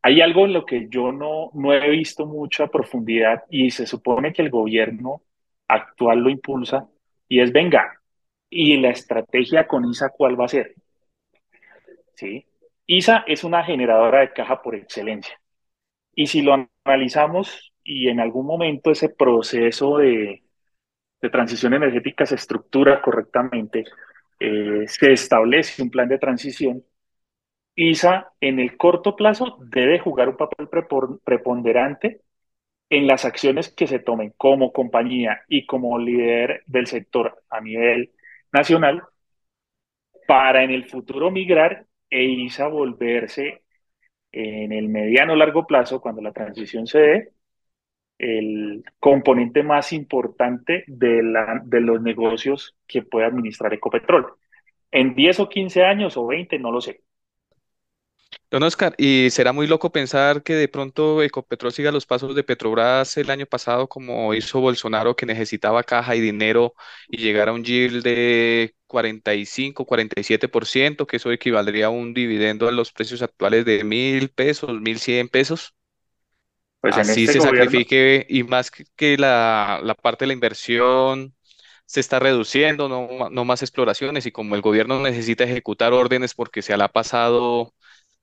[0.00, 4.32] Hay algo en lo que yo no, no he visto mucha profundidad y se supone
[4.32, 5.20] que el gobierno
[5.68, 6.88] actual lo impulsa
[7.28, 8.00] y es venga.
[8.48, 10.74] ¿Y la estrategia con ISA cuál va a ser?
[12.14, 12.47] ¿Sí?
[12.88, 15.40] ISA es una generadora de caja por excelencia.
[16.14, 20.44] Y si lo analizamos y en algún momento ese proceso de,
[21.20, 23.84] de transición energética se estructura correctamente,
[24.40, 26.84] eh, se establece un plan de transición,
[27.76, 30.68] ISA en el corto plazo debe jugar un papel
[31.24, 32.22] preponderante
[32.90, 38.12] en las acciones que se tomen como compañía y como líder del sector a nivel
[38.52, 39.02] nacional
[40.26, 43.62] para en el futuro migrar e ISA volverse
[44.32, 47.32] en el mediano largo plazo, cuando la transición se dé,
[48.18, 54.34] el componente más importante de, la, de los negocios que puede administrar Ecopetrol.
[54.90, 57.02] En 10 o 15 años o 20, no lo sé.
[58.50, 62.44] Don Oscar, ¿y será muy loco pensar que de pronto Ecopetrol siga los pasos de
[62.44, 66.74] Petrobras el año pasado como hizo Bolsonaro que necesitaba caja y dinero
[67.08, 72.72] y llegar a un yield de 45, 47%, que eso equivaldría a un dividendo a
[72.72, 75.74] los precios actuales de mil pesos, mil cien pesos?
[76.80, 81.34] Pues Así este se sacrifique y más que la, la parte de la inversión
[81.86, 86.62] se está reduciendo, no, no más exploraciones y como el gobierno necesita ejecutar órdenes porque
[86.62, 87.74] se le ha pasado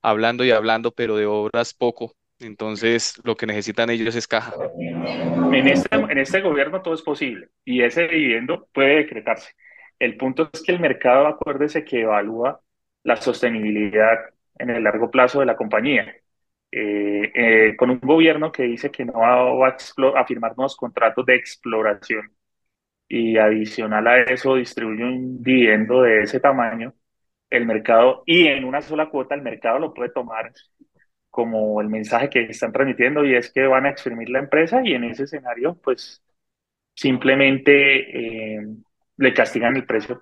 [0.02, 2.16] hablando y hablando, pero de obras poco.
[2.40, 4.54] Entonces, lo que necesitan ellos es caja.
[4.78, 9.54] En este, en este gobierno todo es posible y ese dividendo puede decretarse.
[10.00, 12.62] El punto es que el mercado, acuérdese que evalúa
[13.04, 14.18] la sostenibilidad
[14.60, 16.14] en el largo plazo de la compañía.
[16.72, 19.78] Eh, eh, con un gobierno que dice que no va, a,
[20.20, 22.36] a firmar nuevos contratos de exploración
[23.08, 26.94] y adicional a eso distribuye un dividendo de ese tamaño,
[27.50, 30.52] el mercado, y en una sola cuota, el mercado lo puede tomar
[31.30, 34.94] como el mensaje que están transmitiendo y es que van a exprimir la empresa y
[34.94, 36.24] en ese escenario, pues
[36.96, 38.68] simplemente eh,
[39.18, 40.22] le castigan el precio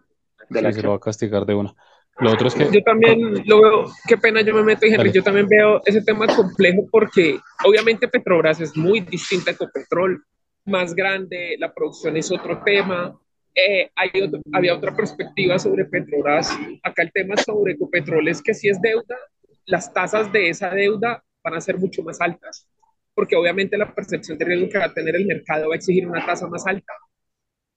[0.50, 1.74] de la se lo va a castigar de una.
[2.20, 2.70] Lo otro es que...
[2.72, 6.28] Yo también lo veo, qué pena yo me meto, Henry, yo también veo ese tema
[6.28, 10.24] complejo porque obviamente Petrobras es muy distinta a Ecopetrol,
[10.66, 13.20] más grande, la producción es otro tema,
[13.56, 14.12] eh, hay
[14.54, 16.56] había otra perspectiva sobre Petrobras.
[16.84, 19.18] Acá el tema sobre Ecopetrol es que si es deuda,
[19.66, 22.68] las tasas de esa deuda van a ser mucho más altas,
[23.14, 26.08] porque obviamente la percepción de riesgo que va a tener el mercado va a exigir
[26.08, 26.94] una tasa más alta.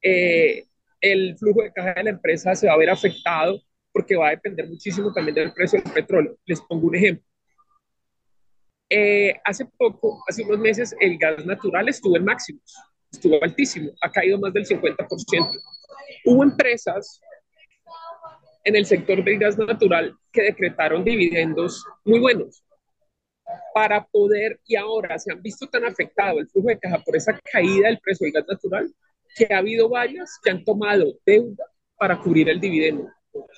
[0.02, 0.66] Eh,
[1.01, 3.61] el flujo de caja de la empresa se va a ver afectado
[3.93, 6.37] porque va a depender muchísimo también del precio del petróleo.
[6.45, 7.25] Les pongo un ejemplo.
[8.89, 12.75] Eh, hace poco, hace unos meses, el gas natural estuvo en máximos
[13.17, 15.51] estuvo altísimo, ha caído más del 50%.
[16.25, 17.21] Hubo empresas
[18.65, 22.63] en el sector del gas natural que decretaron dividendos muy buenos
[23.73, 27.39] para poder, y ahora se han visto tan afectado el flujo de caja por esa
[27.53, 28.92] caída del precio del gas natural,
[29.37, 31.65] que ha habido varias que han tomado deuda
[31.97, 33.09] para cubrir el dividendo.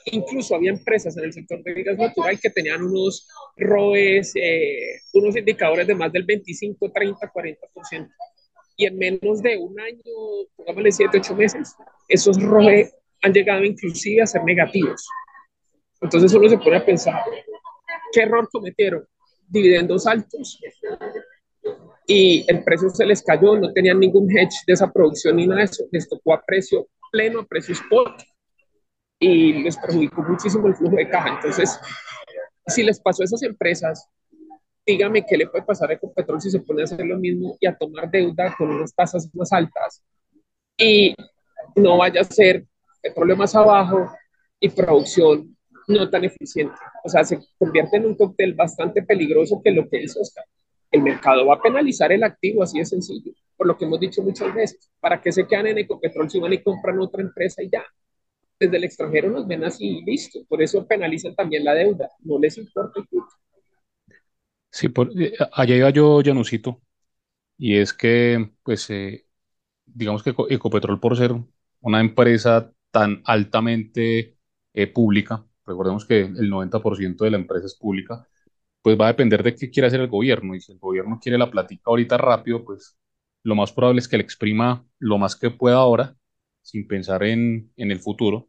[0.07, 5.37] Incluso había empresas en el sector del gas natural que tenían unos ROEs, eh, unos
[5.37, 8.11] indicadores de más del 25, 30, 40%
[8.79, 10.01] y en menos de un año,
[10.57, 11.75] pongámosle 7, 8 meses,
[12.09, 12.89] esos ROE
[13.23, 15.07] han llegado inclusive a ser negativos.
[16.01, 17.21] Entonces uno se pone a pensar,
[18.13, 19.05] ¿qué error cometieron?
[19.49, 20.61] Dividendos altos
[22.09, 25.61] y el precio se les cayó, no tenían ningún hedge de esa producción ni nada
[25.61, 28.25] de eso, les tocó a precio pleno, a precio spot
[29.21, 31.35] y les perjudicó muchísimo el flujo de caja.
[31.35, 31.79] Entonces,
[32.67, 34.09] si les pasó a esas empresas
[34.89, 37.67] dígame qué le puede pasar a Ecopetrol si se pone a hacer lo mismo y
[37.67, 40.03] a tomar deuda con unas tasas más altas
[40.79, 41.15] y
[41.77, 42.65] no vaya a ser
[43.03, 44.11] petróleo más abajo
[44.59, 45.55] y producción
[45.89, 46.75] no tan eficiente.
[47.05, 50.45] O sea, se convierte en un cóctel bastante peligroso que lo que hizo Oscar.
[50.91, 54.23] El mercado va a penalizar el activo, así de sencillo, por lo que hemos dicho
[54.23, 54.91] muchas veces.
[55.01, 57.85] ¿Para qué se quedan en Ecopetrol si van y compran otra empresa y ya?
[58.61, 60.41] Desde el extranjero nos ven así listo.
[60.49, 62.11] Por eso penalizan también la deuda.
[62.21, 63.29] No les importa el punto.
[64.71, 66.83] Sí, por, eh, allá iba yo, Janusito,
[67.59, 69.27] y es que, pues, eh,
[69.87, 71.33] digamos que Eco- Ecopetrol, por ser
[71.83, 74.39] una empresa tan altamente
[74.75, 78.29] eh, pública, recordemos que el 90% de la empresa es pública,
[78.83, 80.55] pues va a depender de qué quiere hacer el gobierno.
[80.55, 82.97] Y si el gobierno quiere la platica ahorita rápido, pues
[83.43, 86.17] lo más probable es que le exprima lo más que pueda ahora,
[86.63, 88.49] sin pensar en, en el futuro.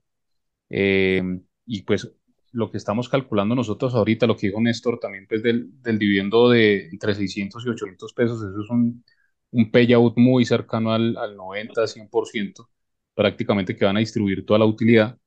[0.70, 1.22] Eh,
[1.66, 2.12] y pues
[2.52, 6.50] lo que estamos calculando nosotros ahorita, lo que dijo Néstor también, pues del, del dividendo
[6.50, 9.04] de entre 600 y 800 pesos, eso es un,
[9.52, 12.70] un payout muy cercano al, al 90, 100%,
[13.14, 15.18] prácticamente que van a distribuir toda la utilidad.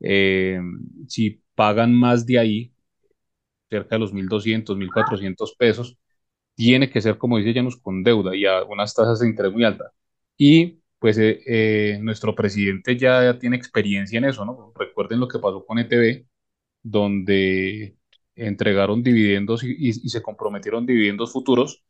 [0.00, 0.60] Eh,
[1.08, 2.74] si pagan más de ahí,
[3.78, 5.96] cerca de los 1.200, 1.400 pesos,
[6.54, 9.64] tiene que ser, como dice Janus, con deuda y a unas tasas de interés muy
[9.64, 9.92] altas.
[10.36, 14.72] Y pues eh, eh, nuestro presidente ya tiene experiencia en eso, ¿no?
[14.76, 16.26] Recuerden lo que pasó con ETB,
[16.82, 17.96] donde
[18.34, 21.84] entregaron dividendos y, y- y se comprometieron dividendos futuros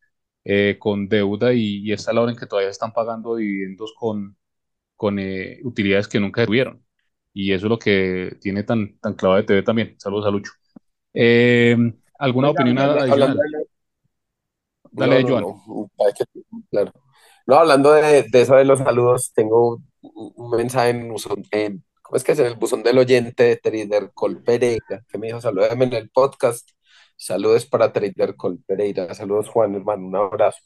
[0.44, 4.36] eh, con deuda y, y está la hora en que todavía están pagando dividendos con,
[4.96, 6.84] con eh, utilidades que nunca tuvieron.
[7.34, 9.96] Y eso es lo que tiene tan, tan clavado ETB también.
[9.98, 10.52] Saludos a Lucho.
[11.18, 11.76] Eh,
[12.18, 13.62] ¿alguna Oiga, opinión hablando, hablando adicional?
[13.62, 13.66] de...
[14.92, 15.42] Dale, No, no, Joan.
[15.42, 15.90] no.
[16.70, 16.92] Claro.
[17.46, 21.08] No, hablando de, de eso de los saludos, tengo un mensaje en-
[22.02, 22.38] ¿cómo es que es?
[22.38, 26.10] En el buzón del oyente de Trader Col Pereira, que me dijo, salúdame en el
[26.10, 26.68] podcast.
[27.16, 29.14] Saludos para Trader Col Pereira.
[29.14, 30.60] Saludos, Juan, hermano, un abrazo.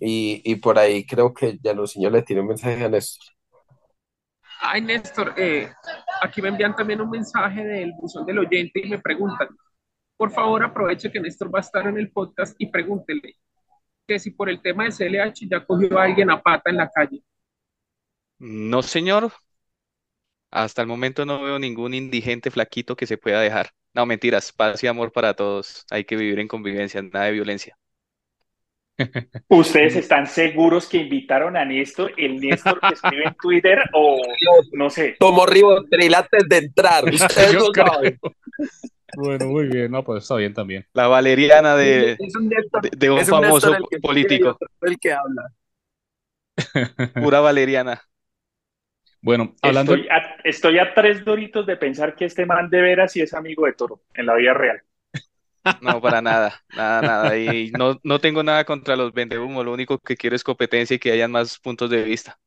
[0.00, 3.26] Y, y por ahí creo que ya los señores le tiene un mensaje a Néstor.
[4.60, 5.72] Ay, Néstor, eh,
[6.22, 9.48] aquí me envían también un mensaje del buzón del oyente y me preguntan,
[10.16, 13.36] por favor aproveche que Néstor va a estar en el podcast y pregúntele
[14.06, 16.88] que si por el tema de CLH ya cogió a alguien a pata en la
[16.88, 17.22] calle.
[18.38, 19.32] No, señor.
[20.50, 23.70] Hasta el momento no veo ningún indigente flaquito que se pueda dejar.
[23.94, 24.52] No, mentiras.
[24.52, 25.86] Paz y amor para todos.
[25.90, 27.76] Hay que vivir en convivencia, nada de violencia.
[29.48, 34.20] ¿Ustedes están seguros que invitaron a Néstor, el Néstor que escribe en Twitter o
[34.72, 35.16] no sé?
[35.18, 38.18] Tomo Ribotril antes de entrar, ustedes no saben.
[39.14, 40.86] Bueno, muy bien, no, pues está bien también.
[40.94, 44.50] La valeriana de, Es un Néstor, de, de un es un famoso el que político.
[44.50, 45.52] otro el que habla.
[47.14, 48.02] Pura valeriana.
[49.20, 53.12] Bueno, hablando, Estoy a, estoy a tres doritos de pensar que este man de veras
[53.12, 54.82] sí es amigo de Toro en la vida real.
[55.80, 57.36] No, para nada, nada, nada.
[57.38, 60.98] Y no, no tengo nada contra los vendehumos, lo único que quiero es competencia y
[61.00, 62.38] que hayan más puntos de vista.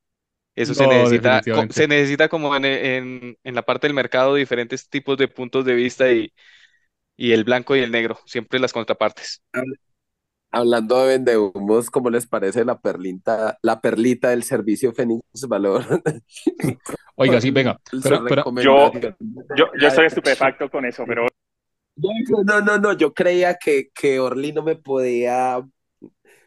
[0.55, 4.89] Eso se No, necesita, se necesita como en, en, en la parte del mercado diferentes
[4.89, 6.33] tipos de puntos de vista y,
[7.17, 9.43] y el blanco y el negro, siempre las contrapartes.
[10.51, 15.83] Hablando de vendehumos, ¿cómo les parece la perlita, la perlita del servicio Fénix Valor?
[17.15, 19.15] oiga, sí, venga, Su pero, pero, recomendación.
[19.55, 21.27] Yo, yo estoy estupefacto con eso, pero
[21.97, 25.65] No, no, no, yo creía que, que Orly no me podía,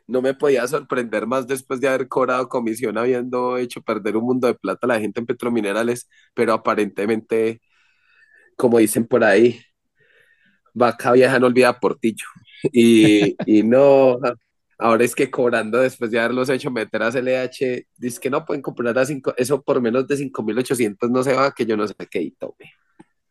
[0.06, 4.48] no me podía sorprender más después de haber cobrado comisión habiendo hecho perder un mundo
[4.48, 7.60] de plata a la gente en petrominerales, pero aparentemente,
[8.56, 9.60] como dicen por ahí,
[10.74, 12.26] vaca vieja no olvida portillo.
[12.72, 14.18] Y, y no,
[14.78, 18.62] ahora es que cobrando después de haberlos hecho meter a CLH, dice que no pueden
[18.62, 21.94] comprar a cinco, eso por menos de 5.800 no se va, que yo no sé
[22.10, 22.72] qué y tome.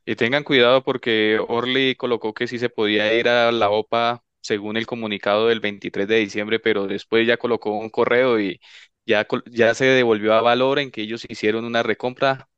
[0.07, 4.77] Y tengan cuidado porque Orly colocó que sí se podía ir a la OPA según
[4.77, 8.59] el comunicado del 23 de diciembre, pero después ya colocó un correo y
[9.05, 12.49] ya, ya se devolvió a Valor en que ellos hicieron una recompra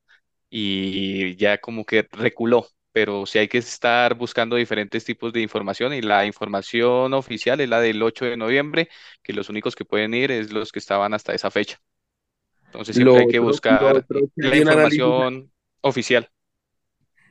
[0.50, 2.68] y ya como que reculó.
[2.94, 7.70] Pero sí hay que estar buscando diferentes tipos de información y la información oficial es
[7.70, 8.90] la del 8 de noviembre,
[9.24, 11.80] que los únicos que pueden ir es los que estaban hasta esa fecha.
[12.72, 16.30] Entonces Lo siempre hay que otro- lo buscar otro la información oficial.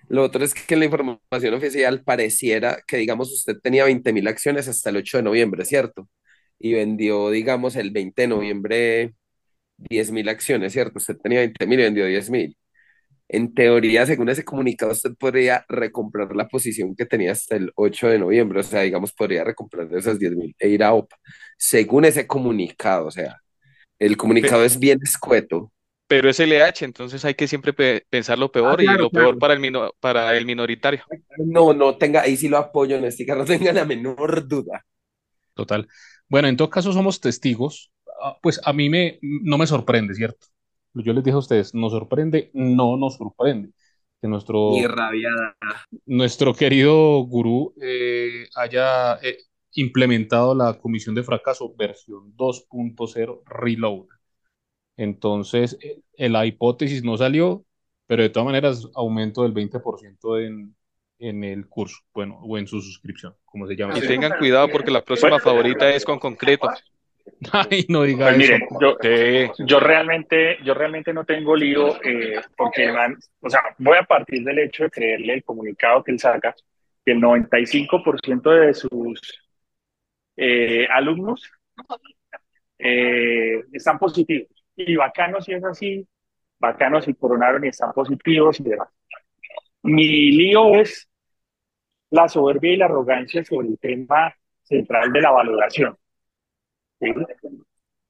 [0.08, 4.68] Lo otro es que la información oficial pareciera que, digamos, usted tenía 20 mil acciones
[4.68, 6.08] hasta el 8 de noviembre, ¿cierto?
[6.58, 9.14] Y vendió, digamos, el 20 de noviembre
[9.78, 10.98] 10 mil acciones, ¿cierto?
[10.98, 12.56] Usted tenía 20 mil y vendió 10 mil.
[13.28, 18.08] En teoría, según ese comunicado, usted podría recomprar la posición que tenía hasta el 8
[18.08, 21.16] de noviembre, o sea, digamos, podría recomprar esas 10 mil e ir a OPA,
[21.58, 23.36] según ese comunicado, o sea,
[23.98, 25.72] el comunicado es bien escueto.
[26.08, 29.12] Pero es LH, entonces hay que siempre pe- pensar lo peor y claro, lo claro.
[29.12, 31.04] peor para el, mino- para el minoritario.
[31.38, 34.84] No, no tenga, ahí sí lo apoyo en este caso, no tenga la menor duda.
[35.54, 35.88] total.
[36.28, 37.92] Bueno, en todo caso somos testigos.
[38.22, 40.46] Ah, Pues a mí me, no me sorprende, ¿cierto?
[40.94, 42.50] Yo les dije a ustedes, ¿nos sorprende?
[42.54, 43.70] No nos sorprende
[44.20, 44.92] que nuestro,
[46.06, 49.38] nuestro querido gurú eh, haya eh,
[49.74, 54.06] implementado la comisión de fracaso versión 2.0 Reload.
[54.98, 57.64] Entonces, eh, la hipótesis no salió,
[58.06, 60.74] pero de todas maneras aumento del 20% en,
[61.20, 63.96] en el curso, bueno, o en su suscripción, como se llama.
[63.96, 66.68] Y tengan cuidado porque la próxima favorita es con concreto.
[67.52, 68.54] Ay, no diga Pues eso.
[68.54, 73.98] miren, yo, yo realmente, yo realmente no tengo lío, eh, porque van, o sea, voy
[73.98, 76.54] a partir del hecho de creerle el comunicado que él saca,
[77.04, 79.20] que el 95% de sus
[80.36, 81.48] eh, alumnos
[82.78, 84.57] eh, están positivos.
[84.80, 86.06] Y bacano si es así,
[86.60, 88.88] bacano si coronaron y están positivos y demás.
[89.82, 91.08] Mi lío es
[92.10, 95.96] la soberbia y la arrogancia sobre el tema central de la valoración.
[97.00, 97.12] ¿sí?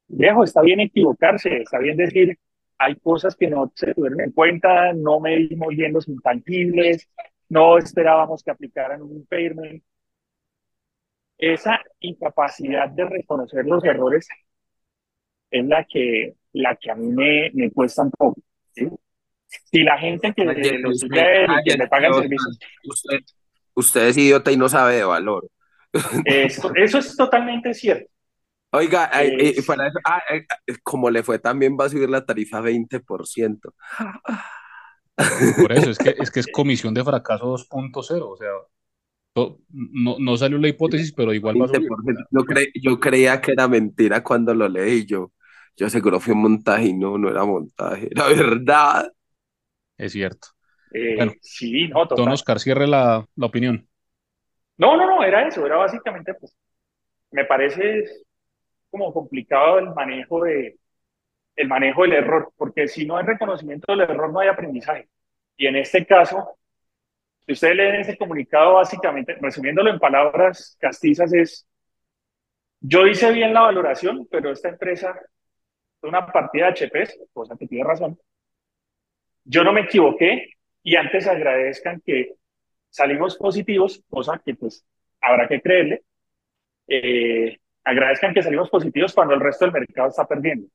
[0.08, 2.38] Viejo, está bien equivocarse, está bien decir,
[2.78, 7.08] hay cosas que no se tuvieron en cuenta, no medimos bien los intangibles,
[7.48, 9.82] no esperábamos que aplicaran un impairment.
[11.38, 14.28] Esa incapacidad de reconocer los errores
[15.50, 18.40] es la que, la que a mí me, me cuesta un poco.
[18.74, 18.88] ¿sí?
[19.46, 22.14] Si la gente que Oye, lo Luis, sigue a él y que le paga el
[22.14, 22.48] servicio,
[22.84, 23.18] Usted,
[23.74, 25.48] usted es idiota y no sabe de valor.
[26.24, 28.10] esto- eso es totalmente cierto.
[28.70, 31.88] Oiga, ay, eh, Es- para eso, ah, eh, eh, como le fue también va a
[31.88, 33.72] subir la tarifa 20%.
[35.60, 38.48] Por eso, es que es, que es comisión de fracaso 2.0, o sea,
[39.32, 41.88] to- no, no salió la hipótesis, pero igual va a subir.
[41.88, 42.26] 20%.
[42.30, 45.06] Yo, cre- yo creía que era mentira cuando lo leí.
[45.06, 45.32] Yo,
[45.78, 48.10] yo seguro fue un montaje y no, no era montaje.
[48.12, 49.12] La verdad.
[49.98, 50.48] Es cierto.
[50.92, 52.34] Eh, Bueno, sí, no, Don total.
[52.34, 53.88] Oscar, cierre la, la opinión.
[54.76, 56.56] No, no, no, era eso, era básicamente, pues,
[57.32, 58.04] me parece
[58.90, 60.78] como complicado el manejo de,
[61.56, 65.08] el manejo del error, porque si no hay reconocimiento del error, no hay aprendizaje.
[65.56, 66.58] Y en este caso,
[67.46, 71.66] si ustedes leen ese comunicado, básicamente, resumiéndolo en palabras castizas, es,
[72.80, 75.14] yo hice bien la valoración, pero esta empresa
[76.02, 78.18] una partida de HPs, cosa que tiene razón.
[79.44, 80.50] Yo no me equivoqué
[80.82, 82.34] y antes agradezcan que
[82.90, 84.84] salimos positivos, cosa que pues
[85.20, 86.02] habrá que creerle.
[86.86, 90.68] Eh, agradezcan que salimos positivos cuando el resto del mercado está perdiendo.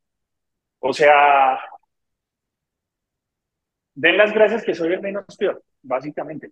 [0.79, 1.59] O sea,
[3.93, 6.51] den las gracias que soy el menos peor, básicamente.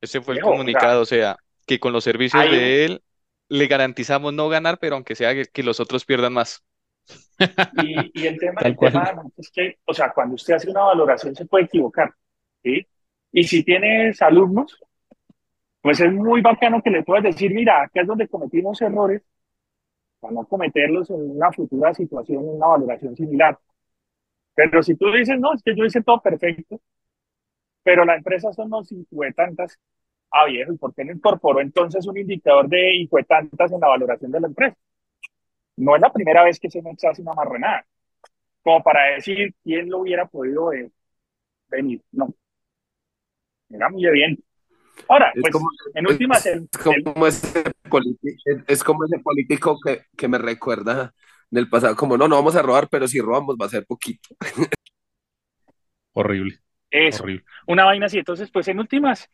[0.00, 1.36] Ese fue el Viejo, o sea, comunicado, o sea,
[1.66, 3.02] que con los servicios de él
[3.48, 6.62] le garantizamos no ganar, pero aunque sea que, que los otros pierdan más.
[7.82, 11.34] Y, y el tema, el tema es que, o sea, cuando usted hace una valoración
[11.34, 12.12] se puede equivocar,
[12.62, 12.86] ¿sí?
[13.32, 14.78] Y si tienes alumnos,
[15.80, 19.22] pues es muy bacano que le puedas decir, mira, acá es donde cometimos errores,
[20.20, 23.58] para no cometerlos en una futura situación, en una valoración similar.
[24.54, 26.80] Pero si tú dices, no, es que yo hice todo perfecto,
[27.82, 28.88] pero la empresa son los
[29.36, 29.78] tantas,
[30.30, 34.32] ah viejo, ¿y por qué no incorporó entonces un indicador de tantas en la valoración
[34.32, 34.76] de la empresa?
[35.76, 37.84] No es la primera vez que se me hace una marranada,
[38.62, 40.90] como para decir quién lo hubiera podido eh,
[41.68, 42.34] venir, no.
[43.68, 44.42] Era muy evidente.
[45.08, 47.64] Ahora, Es pues, como, en últimas, el, es como ese
[48.68, 51.12] es como ese político que, que me recuerda
[51.50, 54.28] del pasado, como no, no vamos a robar, pero si robamos va a ser poquito.
[56.12, 56.58] Horrible,
[56.90, 57.44] eso, horrible.
[57.66, 58.18] una vaina así.
[58.18, 59.28] Entonces, pues en últimas,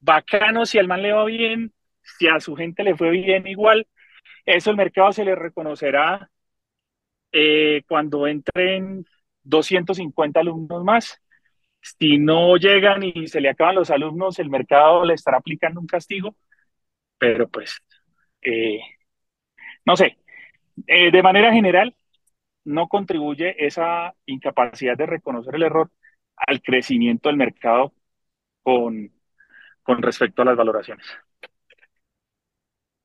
[0.00, 3.86] bacano, si al man le va bien, si a su gente le fue bien igual,
[4.46, 6.30] eso el mercado se le reconocerá
[7.32, 9.04] eh, cuando entren
[9.42, 11.20] 250 alumnos más.
[11.82, 15.86] Si no llegan y se le acaban los alumnos, el mercado le estará aplicando un
[15.86, 16.36] castigo,
[17.18, 17.78] pero pues,
[18.42, 18.80] eh,
[19.84, 20.18] no sé,
[20.88, 21.96] Eh, de manera general,
[22.64, 25.90] no contribuye esa incapacidad de reconocer el error
[26.36, 27.94] al crecimiento del mercado
[28.62, 29.12] con,
[29.84, 31.06] con respecto a las valoraciones.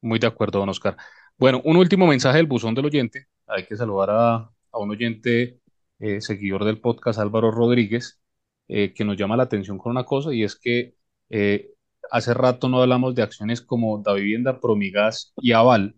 [0.02, 0.98] Muy de acuerdo, don Oscar.
[1.40, 3.28] Bueno, un último mensaje del buzón del oyente.
[3.48, 5.62] Hay que saludar a, a un oyente
[6.00, 8.20] eh, seguidor del podcast, Álvaro Rodríguez,
[8.68, 10.96] eh, que nos llama la atención con una cosa y es que
[11.30, 11.72] eh,
[12.12, 15.96] hace rato no hablamos de acciones como Da Vivienda, Promigas y Aval.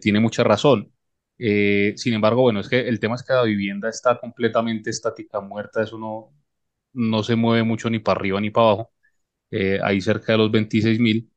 [0.00, 0.90] Tiene mucha razón.
[1.38, 5.82] Sin embargo, bueno, es que el tema es que Da Vivienda está completamente estática, muerta,
[5.82, 6.32] eso no,
[6.94, 8.92] no se mueve mucho ni para arriba ni para abajo,
[9.82, 11.30] ahí cerca de los 26 mil.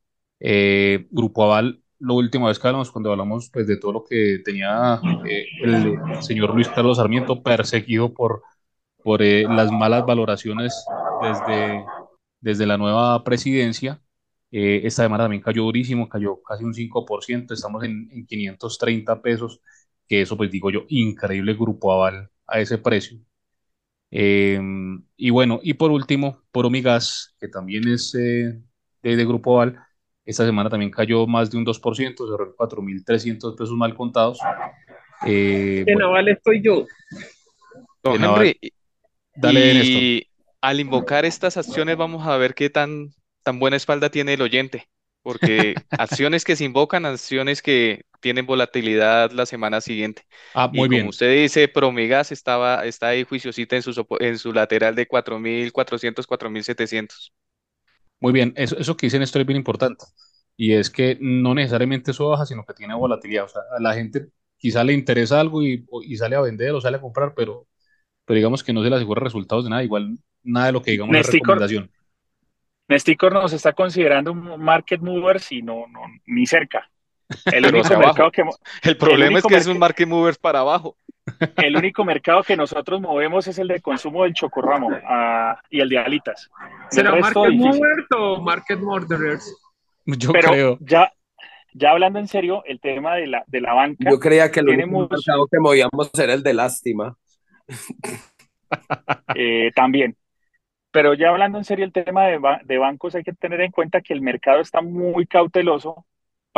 [1.12, 5.02] Grupo Aval, la última vez que hablamos, cuando hablamos pues, de todo lo que tenía
[5.26, 8.44] eh, el señor Luis Carlos Sarmiento perseguido por,
[9.04, 10.86] por eh, las malas valoraciones
[11.22, 11.86] desde,
[12.42, 14.02] desde la nueva presidencia.
[14.52, 19.62] Eh, esta semana también cayó durísimo, cayó casi un 5%, estamos en, en 530 pesos,
[20.08, 23.20] que eso pues digo yo, increíble Grupo Aval a ese precio.
[24.12, 24.60] Eh,
[25.18, 28.62] y bueno, y por último, Poromigas, que también es eh,
[29.04, 29.80] de, de Grupo Aval,
[30.30, 34.38] Esta semana también cayó más de un 2%, cerró en 4.300 pesos mal contados.
[35.26, 36.86] Eh, De bueno, Naval estoy yo.
[38.04, 38.46] Don de Naval.
[38.46, 38.74] Henry,
[39.34, 40.28] Dale, y
[40.62, 43.10] al invocar estas acciones vamos a ver qué tan,
[43.42, 44.88] tan buena espalda tiene el oyente,
[45.24, 50.28] porque acciones que se invocan, acciones que tienen volatilidad la semana siguiente.
[50.54, 51.08] Ah, Y muy como bien.
[51.08, 57.32] usted dice, Promigas estaba, está ahí juiciosita en su, en su lateral de 4.400, 4.700.
[58.20, 60.06] Muy bien, eso, eso que dice Néstor es bien importante.
[60.58, 63.46] Y es que no necesariamente eso baja, sino que tiene volatilidad.
[63.46, 66.82] O sea, a la gente quizá le interesa algo y, y sale a vender o
[66.82, 67.68] sale a comprar, pero,
[68.26, 69.84] pero digamos que no se le asegura resultados de nada.
[69.84, 71.92] Igual nada de lo que digamos es Nesticor- recomendación.
[72.90, 76.92] Nesticor nos está considerando un market movers y no, no ni cerca.
[77.46, 78.44] El único mercado que
[78.84, 80.96] El problema es único que es un market movers para abajo.
[81.58, 84.90] el único mercado que nosotros movemos es el de consumo del chocorramo
[85.70, 86.50] y el de alitas.
[86.90, 87.54] ¿Será Market.
[87.54, 89.56] Movers o Market Murderers?
[90.06, 90.78] Yo Pero creo.
[90.82, 91.12] ya,
[91.74, 94.70] ya hablando en serio, el tema de la, de la banca, Yo creía que el
[94.70, 97.16] único mucho- mercado que movíamos era el de lástima.
[99.36, 100.16] eh, también.
[100.92, 103.72] Pero ya hablando en serio el tema de, ba- de bancos, hay que tener en
[103.72, 106.06] cuenta que el mercado está muy cauteloso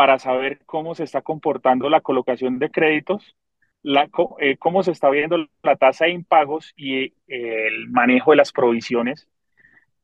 [0.01, 3.35] para saber cómo se está comportando la colocación de créditos,
[3.83, 8.37] la, eh, cómo se está viendo la tasa de impagos y eh, el manejo de
[8.37, 9.27] las provisiones,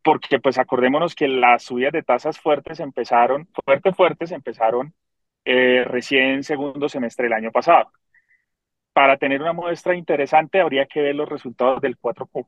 [0.04, 4.94] porque pues acordémonos que las subidas de tasas fuertes empezaron, fuertes, fuertes, empezaron
[5.46, 7.92] eh, recién segundo semestre del año pasado.
[8.94, 12.48] Para tener una muestra interesante habría que ver los resultados del 4Q.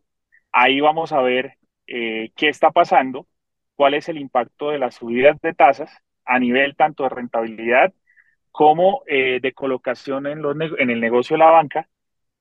[0.51, 3.25] Ahí vamos a ver eh, qué está pasando,
[3.75, 7.93] cuál es el impacto de las subidas de tasas a nivel tanto de rentabilidad
[8.51, 11.89] como eh, de colocación en, los en el negocio de la banca.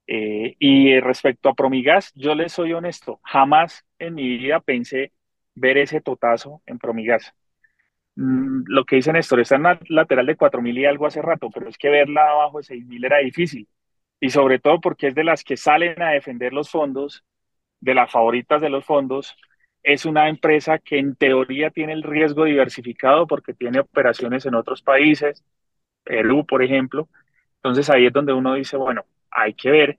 [0.07, 5.12] Eh, y respecto a Promigas, yo les soy honesto, jamás en mi vida pensé
[5.55, 7.34] ver ese totazo en Promigas.
[8.16, 11.51] Mm, lo que dice Néstor, está en la lateral de 4.000 y algo hace rato,
[11.55, 13.68] pero es que verla abajo de 6.000 era difícil.
[14.20, 17.24] Y sobre todo porque es de las que salen a defender los fondos,
[17.80, 19.36] de las favoritas de los fondos.
[19.82, 24.82] Es una empresa que en teoría tiene el riesgo diversificado porque tiene operaciones en otros
[24.82, 25.44] países,
[26.04, 27.08] Perú, por ejemplo.
[27.56, 29.98] Entonces ahí es donde uno dice, bueno, hay que ver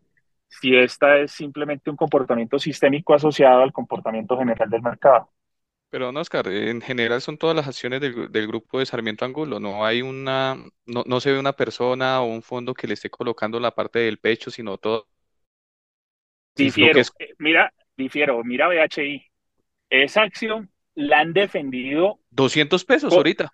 [0.49, 5.31] si esta es simplemente un comportamiento sistémico asociado al comportamiento general del mercado.
[5.89, 9.59] Pero no, Oscar, en general son todas las acciones del, del grupo de Sarmiento Angulo.
[9.59, 10.55] No hay una,
[10.85, 13.99] no, no se ve una persona o un fondo que le esté colocando la parte
[13.99, 15.07] del pecho, sino todo.
[16.55, 19.28] Difiero, es- eh, mira, difiero, mira BHI.
[19.89, 23.51] Esa acción la han defendido, 200 pesos ahorita.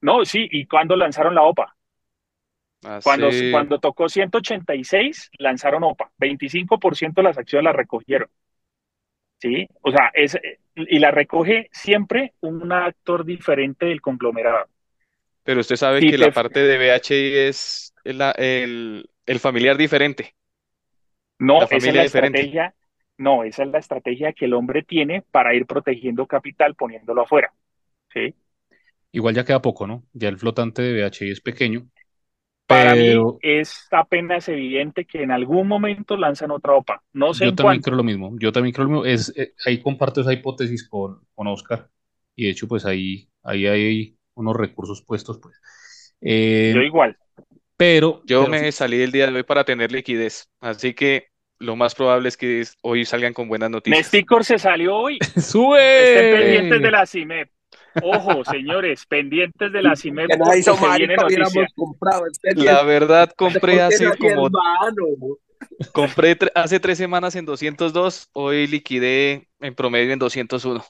[0.00, 1.76] no, sí, y cuando lanzaron la OPA.
[3.02, 6.10] Cuando, Hace- cuando tocó 186, lanzaron OPA.
[6.18, 8.28] 25% de las acciones las recogieron.
[9.38, 9.68] ¿Sí?
[9.82, 10.38] O sea, es,
[10.74, 14.66] y la recoge siempre un actor diferente del conglomerado.
[15.44, 19.76] Pero usted sabe Sí, que la te- parte de BHI es la- el, el familiar
[19.76, 20.34] diferente.
[21.38, 22.40] No, La esa es familia la diferente.
[22.40, 22.74] estrategia.
[23.18, 27.52] No, esa es la estrategia que el hombre tiene para ir protegiendo capital poniéndolo afuera.
[28.12, 28.34] ¿Sí?
[29.12, 30.04] Igual ya queda poco, ¿no?
[30.12, 31.88] Ya el flotante de BHI es pequeño,
[32.68, 37.02] Para pero mí es apenas evidente que en algún momento lanzan otra OPA.
[37.12, 37.82] No sé yo en también cuánto.
[37.82, 38.36] creo lo mismo.
[38.38, 39.04] Yo también creo lo mismo.
[39.04, 41.90] Es, eh, ahí comparto esa hipótesis con, con Oscar.
[42.34, 45.56] Y de hecho, pues ahí, ahí hay unos recursos puestos, pues.
[46.20, 47.16] Eh, Yo igual.
[47.76, 50.50] pero, Yo pero me salí el día de hoy para tener liquidez.
[50.60, 51.28] Así que
[51.58, 53.98] lo más probable es que hoy salgan con buenas noticias.
[53.98, 55.18] Nesticor se salió hoy.
[55.20, 56.32] Estén ¡Sube!
[56.38, 57.50] pendientes de la CIMEP.
[58.02, 60.28] Ojo, señores, pendientes de la CIMEP
[62.54, 64.50] La verdad, compré hace como.
[65.92, 70.84] Compré tre- hace tres semanas en 202, hoy liquidé en promedio en 201.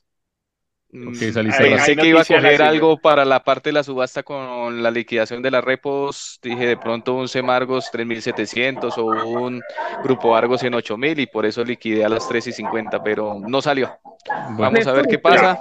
[0.93, 3.74] Mm, Ok, saliste Ahí- Pensé ahí que iba a coger algo para la parte de
[3.74, 6.39] la subasta con la liquidación de las repos.
[6.43, 9.61] Dije de pronto un Semargos 3700 o un
[10.05, 13.61] Grupo Argos en 8000 y por eso liquidé a las 3 y 50, pero no
[13.61, 13.99] salió.
[14.26, 15.61] Bueno, Vamos a ver qué pasa.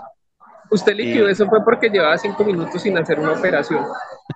[0.69, 3.83] Usted liquidó Y- eso fue porque llevaba cinco minutos sin hacer una operación.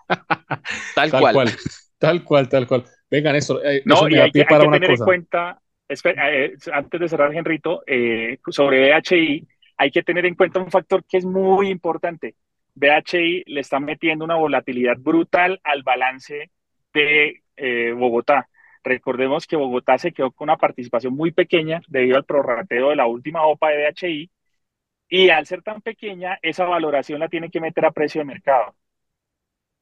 [0.95, 1.33] Tal tal cual.
[1.33, 1.49] cual,
[1.97, 2.85] tal cual, tal cual.
[3.09, 4.77] Venga, Néstor, eh, eso No, me y da hay que, pie hay para que una
[4.79, 9.47] tener en cuenta, espera, eh, antes de cerrar, Henrito, eh, sobre BHI,
[9.79, 12.35] hay que tener en cuenta un factor que es muy importante.
[12.75, 16.51] BHI le está metiendo una volatilidad brutal al balance
[16.93, 18.49] de eh, Bogotá.
[18.83, 23.07] Recordemos que Bogotá se quedó con una participación muy pequeña debido al prorrateo de la
[23.07, 24.31] última OPA de BHI
[25.09, 28.75] y al ser tan pequeña, esa valoración la tiene que meter a precio de mercado.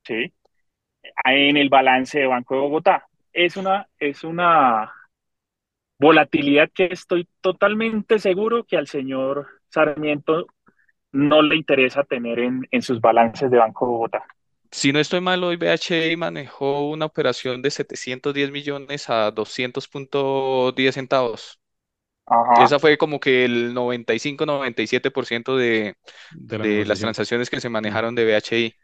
[0.03, 0.31] ¿Sí?
[1.25, 3.07] En el balance de Banco de Bogotá.
[3.33, 4.93] Es una, es una
[5.99, 10.47] volatilidad que estoy totalmente seguro que al señor Sarmiento
[11.13, 14.25] no le interesa tener en, en sus balances de Banco Bogotá.
[14.71, 21.59] Si no estoy mal, hoy BHI manejó una operación de 710 millones a 200.10 centavos.
[22.25, 22.63] Ajá.
[22.63, 25.95] Esa fue como que el 95-97% de,
[26.31, 28.75] de la de las transacciones que se manejaron de BHI.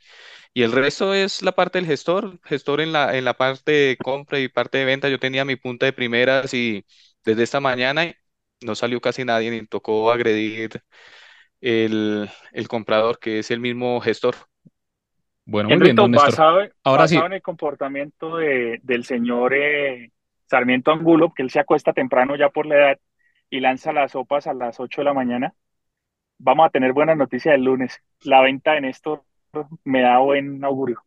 [0.54, 4.00] Y el resto es la parte del gestor, gestor en la, en la parte de
[4.02, 5.10] compra y parte de venta.
[5.10, 6.86] Yo tenía mi punta de primeras y
[7.26, 8.14] desde esta mañana
[8.66, 10.82] no salió casi nadie ni tocó agredir
[11.62, 14.36] el, el comprador, que es el mismo gestor.
[15.46, 16.36] Bueno, muy bien, don Néstor.
[16.36, 20.12] basado, Ahora sí, en el comportamiento de- del señor eh,
[20.50, 23.00] Sarmiento Angulo, que él se acuesta temprano ya por la edad
[23.50, 25.54] y lanza las sopas a las 8 de la mañana,
[26.40, 28.00] vamos a tener buenas noticias el lunes.
[28.24, 29.24] La venta de Néstor
[29.86, 31.04] me da buen augurio.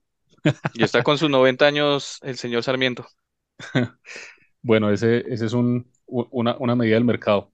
[0.72, 3.06] Y está con sus 90 años el señor Sarmiento.
[4.62, 7.52] bueno, ese, ese es un, una, una medida del mercado.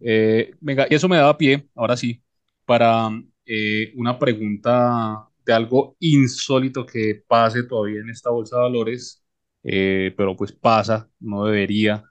[0.00, 2.22] Eh, venga, y eso me daba pie, ahora sí,
[2.64, 3.10] para
[3.46, 9.24] eh, una pregunta de algo insólito que pase todavía en esta bolsa de valores,
[9.64, 12.04] eh, pero pues pasa, no debería.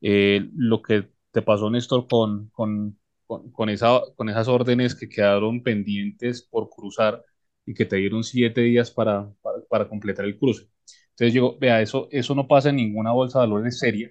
[0.00, 5.62] Lo que te pasó, Néstor, con, con, con, con esa, con esas órdenes que quedaron
[5.62, 7.24] pendientes por cruzar
[7.66, 9.28] y que te dieron siete días para,
[9.68, 10.68] para, completar el cruce.
[11.10, 14.10] Entonces digo, vea, eso, eso no pasa en ninguna bolsa de valores seria.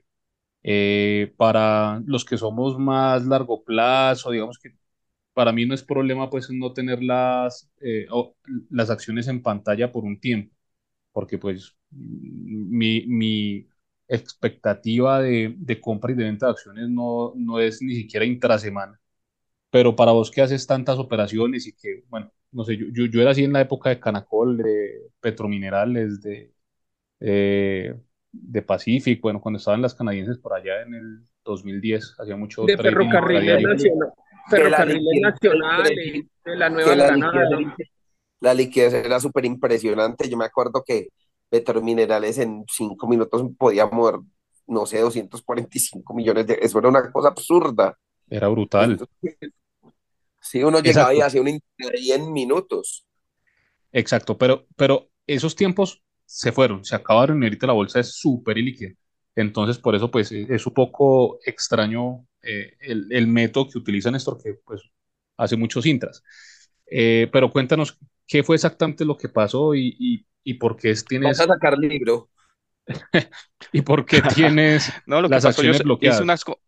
[0.68, 4.76] Eh, para los que somos más largo plazo, digamos que
[5.34, 8.08] para mí no es problema pues no tener las, eh,
[8.70, 10.56] las acciones en pantalla por un tiempo,
[11.14, 13.68] porque pues mi, mi
[14.08, 19.00] expectativa de, de compra y de venta de acciones no, no es ni siquiera intrasemana.
[19.70, 23.22] Pero para vos que haces tantas operaciones y que, bueno, no sé, yo, yo, yo
[23.22, 26.54] era así en la época de Canacol, de Petrominerales, de,
[27.22, 27.96] eh,
[28.42, 32.76] de Pacific, bueno, cuando estaban las canadienses por allá en el 2010, hacía mucho de
[32.76, 34.14] trading ferrocarriles nacional,
[34.50, 37.50] ferrocarriles liquidez nacionales, de la Nueva la Granada.
[37.58, 37.90] liquidez,
[38.40, 40.30] la liquidez era súper impresionante.
[40.30, 41.10] Yo me acuerdo que
[41.50, 44.20] Petrominerales en cinco minutos podía mover,
[44.68, 46.58] no sé, 245 millones de...
[46.62, 47.98] Eso era una cosa absurda.
[48.30, 49.08] Era brutal.
[50.42, 51.26] Sí, uno llegaba y Exacto.
[51.28, 53.06] hacía una intraday en minutos.
[53.92, 58.58] Exacto, pero, pero esos tiempos se fueron, se acabaron y ahorita la bolsa es súper
[58.58, 58.92] ilíquida.
[59.36, 64.42] Entonces, por eso, pues, es un poco extraño eh, el, el método que utiliza Néstor,
[64.42, 64.82] que pues
[65.38, 66.24] hace muchos intras.
[66.88, 67.98] Eh, pero cuéntanos
[68.28, 71.78] qué fue exactamente lo que pasó y, y, y por qué Vas tienes, a sacar
[71.78, 72.30] libro.
[73.72, 76.24] y por qué tienes No, lo que las pasó, yo acciones hice bloqueadas.
[76.24, 76.62] unas, co-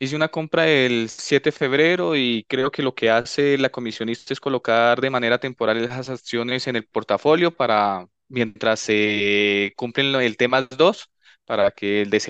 [0.00, 4.34] hice una compra el 7 de febrero y creo que lo que hace la comisionista
[4.34, 10.38] es colocar de manera temporal esas acciones en el portafolio para mientras se cumplen el
[10.38, 11.10] tema 2,
[11.46, 12.20] para que el de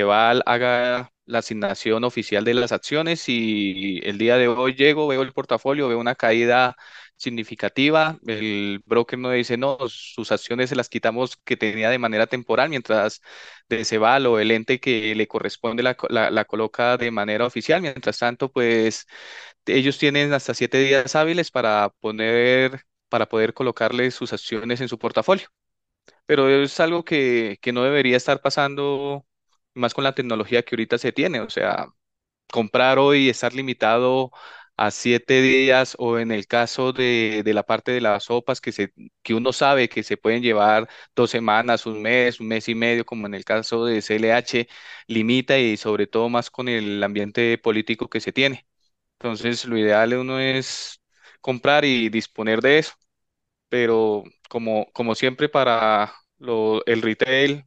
[0.47, 5.33] haga la asignación oficial de las acciones y el día de hoy llego, veo el
[5.33, 6.77] portafolio, veo una caída
[7.17, 12.27] significativa, el broker me dice, no, sus acciones se las quitamos que tenía de manera
[12.27, 13.21] temporal, mientras
[13.69, 17.83] de Ceval o el ente que le corresponde la, la, la coloca de manera oficial.
[17.83, 19.07] Mientras tanto, pues
[19.67, 24.99] ellos tienen hasta siete días hábiles para poner, para poder colocarle sus acciones en su
[24.99, 25.49] portafolio.
[26.27, 29.27] Pero es algo que, que no debería estar pasando
[29.75, 31.41] más con la tecnología que ahorita se tiene.
[31.41, 31.89] O sea,
[32.53, 34.31] comprar hoy y estar limitado
[34.77, 38.73] a siete días o en el caso de, de la parte de las sopas que,
[38.73, 38.93] se,
[39.23, 43.05] que uno sabe que se pueden llevar dos semanas, un mes, un mes y medio,
[43.05, 44.69] como en el caso de CLH,
[45.07, 48.67] limita y sobre todo más con el ambiente político que se tiene.
[49.19, 51.01] Entonces, lo ideal de uno es
[51.41, 52.93] comprar y disponer de eso,
[53.71, 57.67] pero como, como siempre para lo, el retail,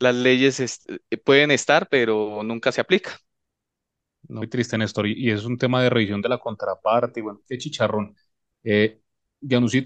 [0.00, 0.90] las leyes est-
[1.24, 3.14] pueden estar, pero nunca se aplican.
[4.28, 8.14] Muy triste, Néstor, y, es un tema de revisión de la contraparte, bueno, qué chicharrón.
[8.62, 9.00] Eh,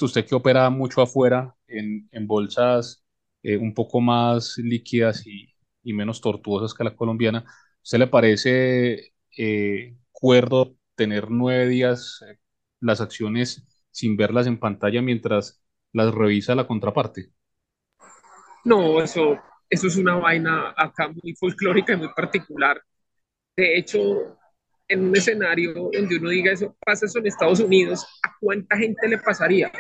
[0.04, 3.04] usted que opera mucho afuera en, en bolsas
[3.42, 7.44] eh, un poco más líquidas y, y menos tortuosas que la colombiana,
[7.82, 12.38] ¿usted le parece eh, cuerdo tener nueve días eh,
[12.80, 13.64] las acciones
[13.94, 17.30] sin verlas en pantalla mientras las revisa la contraparte?
[18.64, 19.38] No, eso,
[19.70, 22.82] eso es una vaina acá muy folclórica y muy particular.
[23.56, 24.36] De hecho,
[24.88, 29.06] en un escenario donde uno diga eso pasa eso en Estados Unidos, ¿a cuánta gente
[29.06, 29.70] le pasaría?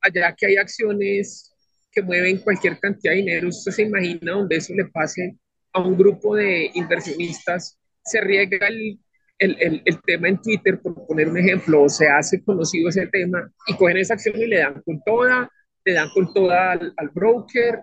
[0.00, 1.54] Allá que hay acciones
[1.92, 5.38] que mueven cualquier cantidad de dinero, ¿usted se imagina donde eso le pase
[5.72, 7.78] a un grupo de inversionistas?
[8.02, 8.98] Se riega el,
[9.40, 13.06] el, el, el tema en Twitter, por poner un ejemplo, o se hace conocido ese
[13.08, 15.50] tema y cogen esa acción y le dan con toda,
[15.84, 17.80] le dan con toda al, al broker,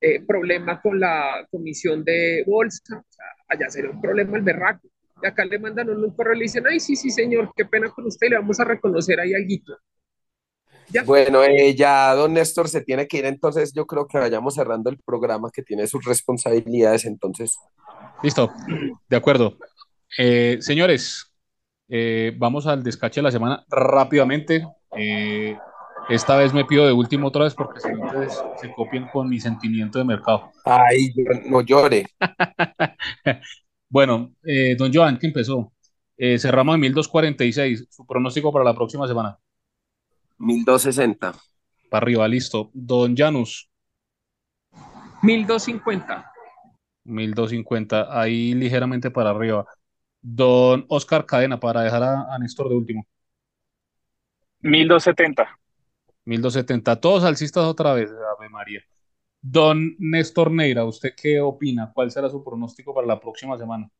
[0.00, 4.86] eh, problema con la comisión de bolsa, o sea, allá sería un problema el berraco.
[5.22, 7.88] Y acá le mandan un correo y le dicen, ay, sí, sí, señor, qué pena
[7.88, 9.78] con usted, le vamos a reconocer ahí algo.
[10.90, 11.02] ¿Ya?
[11.04, 14.90] Bueno, eh, ya don Néstor se tiene que ir, entonces yo creo que vayamos cerrando
[14.90, 17.56] el programa que tiene sus responsabilidades, entonces.
[18.22, 18.52] Listo,
[19.08, 19.56] de acuerdo.
[20.18, 21.32] Eh, señores,
[21.88, 24.66] eh, vamos al descache de la semana rápidamente.
[24.96, 25.56] Eh,
[26.08, 28.12] esta vez me pido de último otra vez porque si no
[28.60, 30.52] se copien con mi sentimiento de mercado.
[30.64, 31.14] Ay,
[31.46, 32.06] no llore.
[33.88, 35.72] bueno, eh, don Joan, que empezó.
[36.16, 37.86] Eh, cerramos en 1246.
[37.90, 39.38] Su pronóstico para la próxima semana.
[40.38, 41.34] 1260.
[41.90, 42.70] Para arriba, listo.
[42.74, 43.70] Don Janus.
[45.22, 46.32] 1250.
[47.04, 48.20] 1250.
[48.20, 49.66] Ahí ligeramente para arriba.
[50.26, 53.06] Don Oscar Cadena, para dejar a, a Néstor de último.
[54.62, 55.46] 1270.
[56.24, 57.00] 1270.
[57.00, 58.80] Todos alcistas otra vez, Ave María.
[59.42, 61.92] Don Néstor Neira, ¿usted qué opina?
[61.94, 63.90] ¿Cuál será su pronóstico para la próxima semana?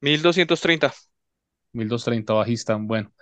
[0.00, 0.92] 1230.
[1.72, 2.76] 1230 bajista.
[2.76, 3.12] Bueno,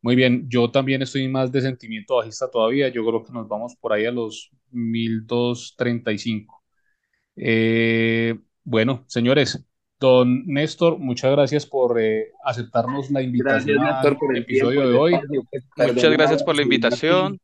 [0.00, 0.48] muy bien.
[0.48, 2.88] Yo también estoy más de sentimiento bajista todavía.
[2.88, 6.64] Yo creo que nos vamos por ahí a los 1235.
[7.36, 9.64] Eh, bueno, señores,
[10.00, 14.82] don Néstor, muchas gracias por eh, aceptarnos la invitación Gracias, Néstor, al por el episodio
[14.82, 15.14] tiempo, de hoy.
[15.14, 15.48] espacio.
[15.76, 17.40] Muchas gracias por la invitación.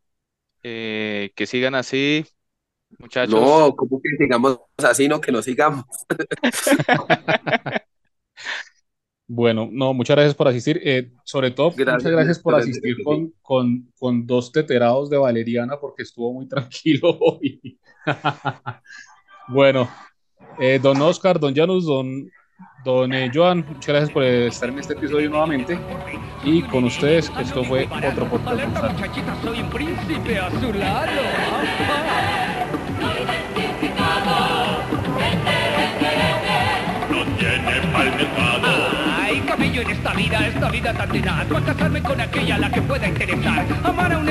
[0.63, 2.25] eh, que sigan así,
[2.99, 3.41] muchachos.
[3.41, 5.09] No, ¿cómo que sigamos así?
[5.09, 5.85] No, que no sigamos.
[9.27, 10.81] Bueno, no, muchas gracias por asistir.
[10.85, 15.79] Eh, sobre todo, Gracias, muchas gracias por asistir con, con, con dos teterados de Valeriana
[15.81, 17.79] porque estuvo muy tranquilo hoy.
[19.47, 19.89] Bueno,
[20.59, 22.31] eh, don Oscar, don Janus, don,
[22.85, 25.79] don eh, Joan, muchas gracias por estar en este episodio nuevamente.
[26.45, 28.59] Y con ustedes, esto fue otro podcast.
[29.43, 31.13] Soy un príncipe a su lado.
[37.11, 38.89] no tiene palmetado.
[39.21, 41.53] Ay, camello en esta vida, esta vida tan tenaz.
[41.53, 43.67] Va a casarme con aquella a la que pueda interesar.
[43.85, 44.25] Amar a un